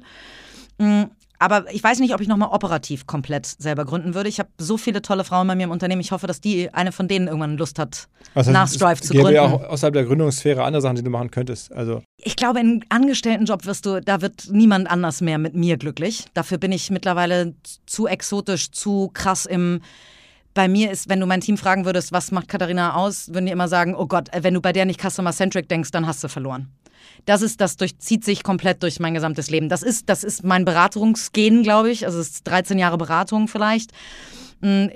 [1.40, 4.30] Aber ich weiß nicht, ob ich nochmal operativ komplett selber gründen würde.
[4.30, 6.02] Ich habe so viele tolle Frauen bei mir im Unternehmen.
[6.02, 9.34] Ich hoffe, dass die eine von denen irgendwann Lust hat, also nach Strive zu gründen.
[9.34, 11.72] Ja auch außerhalb der Gründungssphäre andere Sachen, die du machen könntest.
[11.74, 15.78] Also ich glaube, in einem Angestelltenjob wirst du, da wird niemand anders mehr mit mir
[15.78, 16.26] glücklich.
[16.34, 17.54] Dafür bin ich mittlerweile
[17.86, 19.82] zu exotisch, zu krass im
[20.54, 23.52] bei mir ist, wenn du mein Team fragen würdest, was macht Katharina aus, würden die
[23.52, 26.72] immer sagen, oh Gott, wenn du bei der nicht Customer-Centric denkst, dann hast du verloren
[27.26, 29.70] das ist, das durchzieht sich komplett durch mein gesamtes Leben.
[29.70, 32.06] Das ist, das ist mein Beratungsgehen, glaube ich.
[32.06, 33.92] Also es ist 13 Jahre Beratung vielleicht.
[34.66, 34.88] Mm,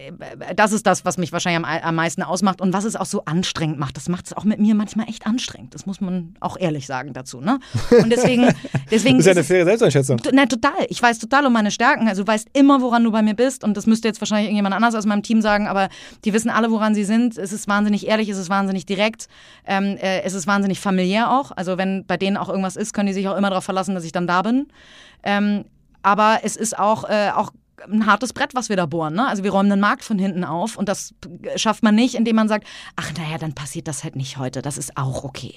[0.56, 3.24] das ist das, was mich wahrscheinlich am, am meisten ausmacht und was es auch so
[3.26, 3.98] anstrengend macht.
[3.98, 5.76] Das macht es auch mit mir manchmal echt anstrengend.
[5.76, 7.40] Das muss man auch ehrlich sagen dazu.
[7.40, 7.60] Ne?
[7.92, 8.52] Und deswegen,
[8.90, 10.22] deswegen das ist ja eine faire Selbsteinschätzung.
[10.34, 10.88] Na, total.
[10.88, 12.08] Ich weiß total um meine Stärken.
[12.08, 13.64] Also du weißt immer, woran du bei mir bist.
[13.64, 15.90] Und das müsste jetzt wahrscheinlich irgendjemand anders aus meinem Team sagen, aber
[16.26, 17.38] die wissen alle, woran sie sind.
[17.38, 19.28] Es ist wahnsinnig ehrlich, es ist wahnsinnig direkt,
[19.68, 21.52] ähm, äh, es ist wahnsinnig familiär auch.
[21.56, 24.04] Also wenn bei denen auch irgendwas ist, können die sich auch immer darauf verlassen, dass
[24.04, 24.68] ich dann da bin.
[25.22, 25.66] Ähm,
[26.02, 27.52] aber es ist auch, äh, auch
[27.92, 29.16] ein hartes Brett, was wir da bohren.
[29.16, 29.28] Ne?
[29.28, 31.14] Also wir räumen den Markt von hinten auf und das
[31.56, 34.78] schafft man nicht, indem man sagt, ach naja, dann passiert das halt nicht heute, das
[34.78, 35.56] ist auch okay.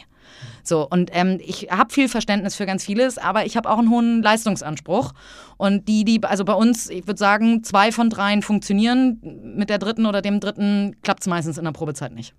[0.62, 3.90] So, und ähm, ich habe viel Verständnis für ganz vieles, aber ich habe auch einen
[3.90, 5.12] hohen Leistungsanspruch.
[5.56, 9.20] Und die, die, also bei uns, ich würde sagen, zwei von dreien funktionieren.
[9.56, 12.34] Mit der dritten oder dem dritten klappt es meistens in der Probezeit nicht.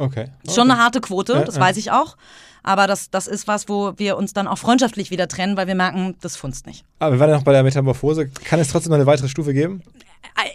[0.00, 0.28] Okay.
[0.42, 0.72] Ist schon okay.
[0.72, 1.60] eine harte Quote, Ja, das ja.
[1.60, 2.16] weiß ich auch.
[2.62, 5.74] Aber das, das ist was, wo wir uns dann auch freundschaftlich wieder trennen, weil wir
[5.74, 6.84] merken, das funzt nicht.
[6.98, 8.28] Aber wir waren ja noch bei der Metamorphose.
[8.28, 9.82] Kann es trotzdem noch eine weitere Stufe geben?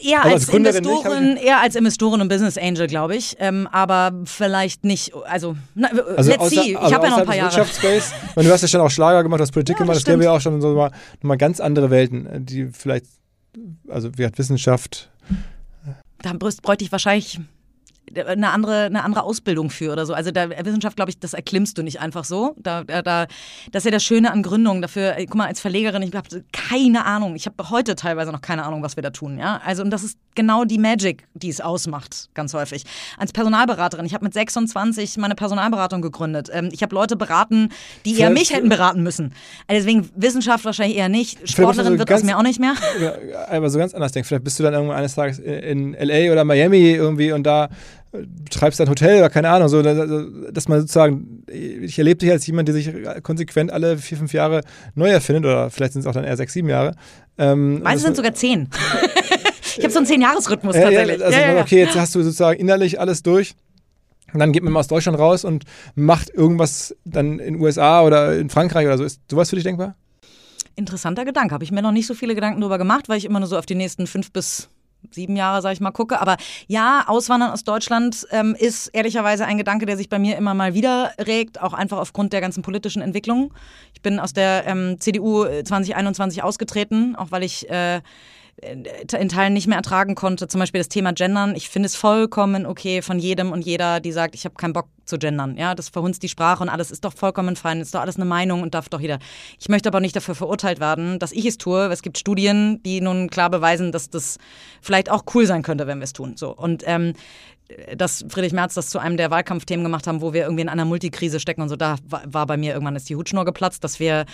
[0.02, 3.16] Äh, Eher Also als, als Gründerin nicht, Investorin, eher als Investorin und Business Angel, glaube
[3.16, 3.36] ich.
[3.40, 6.72] Ähm, aber vielleicht nicht, also, na, Also let's außer- see.
[6.72, 7.56] Ich also habe ja noch ein paar Jahre.
[7.56, 8.14] Wirtschaftsspace.
[8.36, 9.96] Ich du hast ja schon auch Schlager gemacht, du hast Politik Ja, gemacht.
[9.98, 10.92] das Das gäbe ja auch schon so mal,
[11.24, 13.06] mal ganz andere Welten, die vielleicht,
[13.90, 15.10] also wie hat Wissenschaft,
[16.22, 17.40] Da bräuchte ich wahrscheinlich
[18.14, 20.14] eine andere, eine andere Ausbildung für oder so.
[20.14, 22.56] Also da Wissenschaft, glaube ich, das erklimmst du nicht einfach so.
[22.58, 23.26] Da, da, da,
[23.72, 24.82] das ist ja das Schöne an Gründung.
[24.82, 27.36] Dafür, ey, guck mal, als Verlegerin, ich habe keine Ahnung.
[27.36, 29.38] Ich habe heute teilweise noch keine Ahnung, was wir da tun.
[29.40, 32.84] Ja, also und das ist genau die Magic, die es ausmacht, ganz häufig.
[33.18, 36.50] Als Personalberaterin, ich habe mit 26 meine Personalberatung gegründet.
[36.52, 37.70] Ähm, ich habe Leute beraten,
[38.06, 39.34] die eher mich hätten beraten müssen.
[39.68, 41.50] Also deswegen Wissenschaft wahrscheinlich eher nicht.
[41.50, 42.74] Sportlerin so wird aus ganz- mir auch nicht mehr.
[42.98, 43.18] oder
[43.50, 44.28] aber so ganz anders denken.
[44.28, 47.70] Vielleicht bist du dann irgendwann eines Tages in LA oder Miami irgendwie und da äh,
[48.44, 52.68] betreibst ein Hotel oder keine Ahnung, so, dass man sozusagen, ich erlebe dich als jemand,
[52.68, 52.92] der sich
[53.24, 54.62] konsequent alle vier, fünf Jahre
[54.94, 56.96] neu erfindet oder vielleicht sind es auch dann eher sechs, sieben Jahre.
[57.38, 58.70] Ähm, Meistens sind sogar zehn.
[59.78, 61.26] ich habe so einen Zehn-Jahres-Rhythmus Ja, ja, tatsächlich.
[61.26, 63.56] also Ja, ja, okay, jetzt hast du sozusagen innerlich alles durch.
[64.34, 65.64] Und dann geht man mal aus Deutschland raus und
[65.96, 69.04] macht irgendwas dann in den USA oder in Frankreich oder so.
[69.04, 69.96] Ist sowas für dich denkbar?
[70.76, 71.54] Interessanter Gedanke.
[71.54, 73.58] Habe ich mir noch nicht so viele Gedanken drüber gemacht, weil ich immer nur so
[73.58, 74.70] auf die nächsten fünf bis
[75.12, 76.20] sieben Jahre, sag ich mal, gucke.
[76.20, 76.38] Aber
[76.68, 80.74] ja, Auswandern aus Deutschland ähm, ist ehrlicherweise ein Gedanke, der sich bei mir immer mal
[80.74, 83.54] wieder regt, auch einfach aufgrund der ganzen politischen Entwicklung.
[83.94, 88.02] Ich bin aus der ähm, CDU 2021 ausgetreten, auch weil ich äh,
[88.62, 90.48] in Teilen nicht mehr ertragen konnte.
[90.48, 91.56] Zum Beispiel das Thema Gendern.
[91.56, 94.88] Ich finde es vollkommen okay von jedem und jeder, die sagt, ich habe keinen Bock
[95.04, 95.58] zu gendern.
[95.58, 98.26] Ja, das verhunzt die Sprache und alles ist doch vollkommen fein, ist doch alles eine
[98.26, 99.20] Meinung und darf doch jeder.
[99.60, 101.92] Ich möchte aber nicht dafür verurteilt werden, dass ich es tue.
[101.92, 104.38] Es gibt Studien, die nun klar beweisen, dass das
[104.82, 106.38] vielleicht auch cool sein könnte, wenn wir es tun.
[106.38, 107.14] So und ähm,
[107.96, 110.86] dass Friedrich Merz das zu einem der Wahlkampfthemen gemacht haben, wo wir irgendwie in einer
[110.86, 114.00] Multikrise stecken und so, da war, war bei mir irgendwann ist die Hutschnur geplatzt, dass
[114.00, 114.26] wir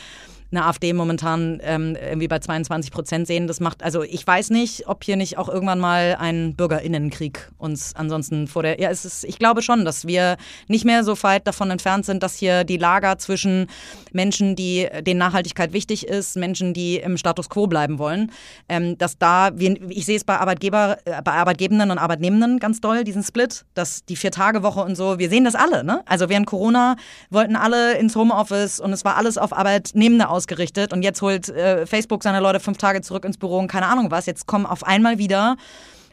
[0.52, 3.48] eine AfD momentan ähm, irgendwie bei 22 Prozent sehen.
[3.48, 7.96] Das macht, also ich weiß nicht, ob hier nicht auch irgendwann mal ein Bürgerinnenkrieg uns
[7.96, 10.38] ansonsten vor der, ja, es ist, ich glaube schon, dass wir
[10.68, 13.68] nicht mehr so weit davon entfernt sind, dass hier die Lager zwischen
[14.12, 18.32] Menschen, die denen Nachhaltigkeit wichtig ist, Menschen, die im Status quo bleiben wollen,
[18.68, 22.82] ähm, dass da, wir, ich sehe es bei Arbeitgeber, äh, bei Arbeitgebenden und Arbeitnehmenden ganz
[22.82, 26.02] doll, diesen Split, dass die Vier-Tage-Woche und so, wir sehen das alle, ne?
[26.06, 26.98] Also während Corona
[27.30, 31.86] wollten alle ins Homeoffice und es war alles auf Arbeitnehmende ausgerichtet und jetzt holt äh,
[31.86, 34.26] Facebook seine Leute fünf Tage zurück ins Büro und keine Ahnung was.
[34.26, 35.56] Jetzt kommen auf einmal wieder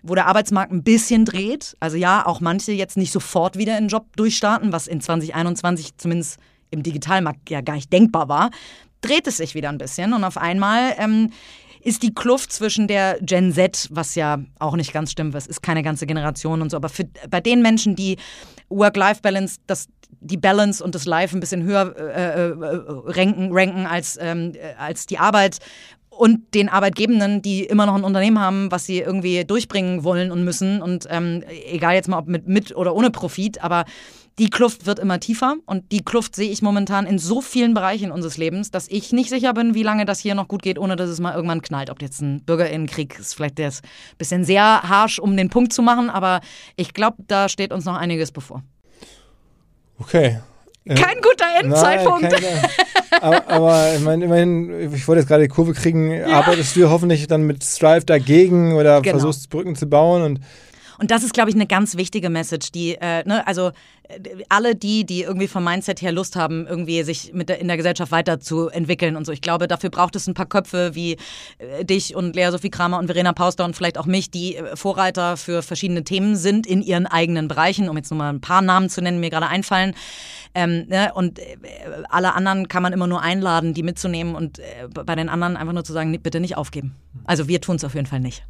[0.04, 1.76] wo der Arbeitsmarkt ein bisschen dreht.
[1.80, 5.96] Also ja, auch manche jetzt nicht sofort wieder in den Job durchstarten, was in 2021
[5.96, 6.38] zumindest
[6.70, 8.50] im Digitalmarkt ja gar nicht denkbar war,
[9.00, 11.32] dreht es sich wieder ein bisschen und auf einmal ähm,
[11.82, 15.62] ist die Kluft zwischen der Gen Z, was ja auch nicht ganz stimmt, es ist
[15.62, 18.16] keine ganze Generation und so, aber für, bei den Menschen, die
[18.68, 19.88] Work-Life-Balance, das
[20.20, 22.54] die Balance und das Life ein bisschen höher äh, äh,
[23.12, 25.58] ranken, ranken als, ähm, äh, als die Arbeit
[26.10, 30.44] und den Arbeitgebenden, die immer noch ein Unternehmen haben, was sie irgendwie durchbringen wollen und
[30.44, 30.82] müssen.
[30.82, 33.84] Und ähm, egal jetzt mal ob mit, mit oder ohne Profit, aber
[34.38, 38.12] die Kluft wird immer tiefer und die Kluft sehe ich momentan in so vielen Bereichen
[38.12, 40.96] unseres Lebens, dass ich nicht sicher bin, wie lange das hier noch gut geht, ohne
[40.96, 41.90] dass es mal irgendwann knallt.
[41.90, 45.72] Ob jetzt ein Bürgerinnenkrieg ist, vielleicht der ist ein bisschen sehr harsch, um den Punkt
[45.72, 46.40] zu machen, aber
[46.76, 48.62] ich glaube, da steht uns noch einiges bevor.
[49.98, 50.38] Okay.
[50.86, 52.22] Kein guter Endzeitpunkt.
[52.22, 56.76] Nein, keine, aber, aber ich meine, immerhin, ich wollte jetzt gerade die Kurve kriegen, arbeitest
[56.76, 59.18] du hoffentlich dann mit Strive dagegen oder Genau.
[59.18, 60.40] versuchst Brücken zu bauen und
[60.98, 63.72] Und das ist, glaube ich, eine ganz wichtige Message, die, äh, ne, also
[64.48, 67.76] alle die, die irgendwie vom Mindset her Lust haben, irgendwie sich mit der, in der
[67.76, 69.32] Gesellschaft weiterzuentwickeln und so.
[69.32, 71.16] Ich glaube, dafür braucht es ein paar Köpfe wie
[71.58, 74.76] äh, dich und Lea Sophie Kramer und Verena Pauster und vielleicht auch mich, die äh,
[74.76, 78.62] Vorreiter für verschiedene Themen sind in ihren eigenen Bereichen, um jetzt nur mal ein paar
[78.62, 79.94] Namen zu nennen, die mir gerade einfallen.
[80.54, 81.56] Ähm, ne, und äh,
[82.08, 85.74] alle anderen kann man immer nur einladen, die mitzunehmen und äh, bei den anderen einfach
[85.74, 86.94] nur zu sagen, bitte nicht aufgeben.
[87.24, 88.42] Also wir tun es auf jeden Fall nicht.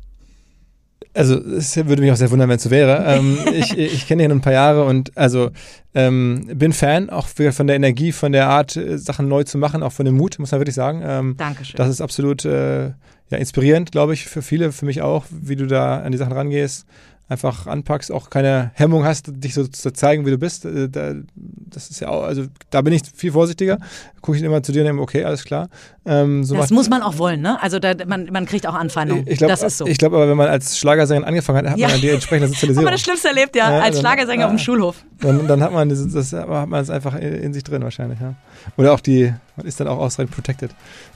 [1.14, 3.04] Also es würde mich auch sehr wundern, wenn es so wäre.
[3.06, 5.50] Ähm, ich ich kenne ihn ein paar Jahre und also
[5.94, 9.82] ähm, bin Fan auch von der Energie, von der Art, äh, Sachen neu zu machen,
[9.82, 11.02] auch von dem Mut, muss man wirklich sagen.
[11.04, 11.76] Ähm, Dankeschön.
[11.76, 12.92] das ist absolut äh,
[13.30, 16.32] ja, inspirierend, glaube ich, für viele, für mich auch, wie du da an die Sachen
[16.32, 16.86] rangehst,
[17.30, 20.64] einfach anpackst, auch keine Hemmung hast, dich so zu zeigen, wie du bist.
[20.64, 23.78] Äh, da, das ist ja auch, also da bin ich viel vorsichtiger.
[24.22, 25.68] Gucke ich immer zu dir und denke, okay, alles klar.
[26.06, 27.62] Ähm, so Das muss man auch wollen, ne?
[27.62, 29.26] Also da, man, man kriegt auch Anfeindungen.
[29.28, 29.86] ich glaube, das ist so.
[29.86, 31.88] ich glaube aber, wenn man als Schlagersängerin angefangen hat, hat Ja.
[31.88, 32.86] man die entsprechende Sozialisierung.
[32.86, 34.58] wir das Schlimmste erlebt, ja, Ja, als dann- Schlagersänger auf dem ah.
[34.58, 35.04] Schulhof.
[35.20, 38.20] Dann, dann hat man das, das hat man es einfach in, in sich drin wahrscheinlich,
[38.20, 38.34] ja.
[38.76, 40.70] Oder auch die, man ist dann auch ausreichend protected.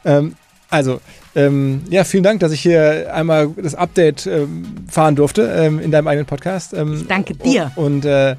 [0.04, 0.34] Ähm,
[0.72, 1.00] also,
[1.34, 5.90] ähm, ja, vielen Dank, dass ich hier einmal das Update ähm, fahren durfte ähm, in
[5.90, 6.72] deinem eigenen Podcast.
[6.72, 7.72] Ähm, Ich danke dir.
[7.76, 8.36] Und äh,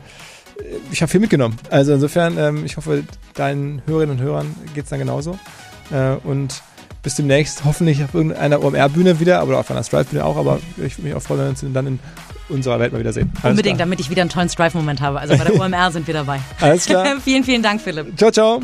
[0.92, 1.56] ich habe viel mitgenommen.
[1.70, 3.04] Also insofern, ähm, ich hoffe,
[3.36, 5.38] deinen Hörerinnen und Hörern geht es dann genauso.
[5.92, 6.64] Äh, und
[7.04, 11.04] bis demnächst hoffentlich auf irgendeiner OMR-Bühne wieder, aber auf einer Strive-Bühne auch, aber ich würde
[11.04, 12.00] mich auch freuen, wenn wir uns dann in
[12.50, 13.32] unserer Welt mal wiedersehen.
[13.42, 13.86] Alles Unbedingt, klar.
[13.86, 15.20] damit ich wieder einen tollen Strive-Moment habe.
[15.20, 16.40] Also bei der OMR sind wir dabei.
[16.60, 17.06] Alles klar.
[17.24, 18.18] vielen, vielen Dank, Philipp.
[18.18, 18.60] Ciao, ciao.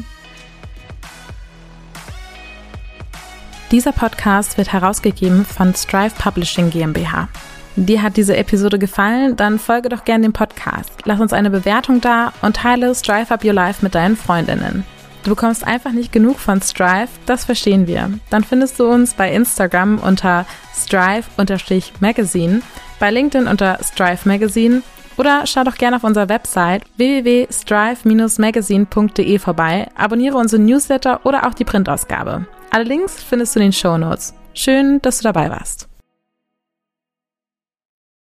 [3.72, 7.28] Dieser Podcast wird herausgegeben von Strive Publishing GmbH.
[7.76, 9.36] Dir hat diese Episode gefallen?
[9.36, 10.91] Dann folge doch gerne dem Podcast.
[11.05, 14.86] Lass uns eine Bewertung da und teile Strive Up Your Life mit deinen Freundinnen.
[15.24, 18.09] Du bekommst einfach nicht genug von Strive, das verstehen wir.
[18.32, 22.63] Dann findest du uns bei Instagram unter strive-magazine,
[22.99, 24.82] bei LinkedIn unter Strive Magazine
[25.17, 31.65] oder schau doch gerne auf unserer Website www.strive-magazine.de vorbei, abonniere unsere Newsletter oder auch die
[31.65, 32.47] Printausgabe.
[32.72, 34.36] Alle Links findest du in den Show Notes.
[34.53, 35.88] Schön, dass du dabei warst.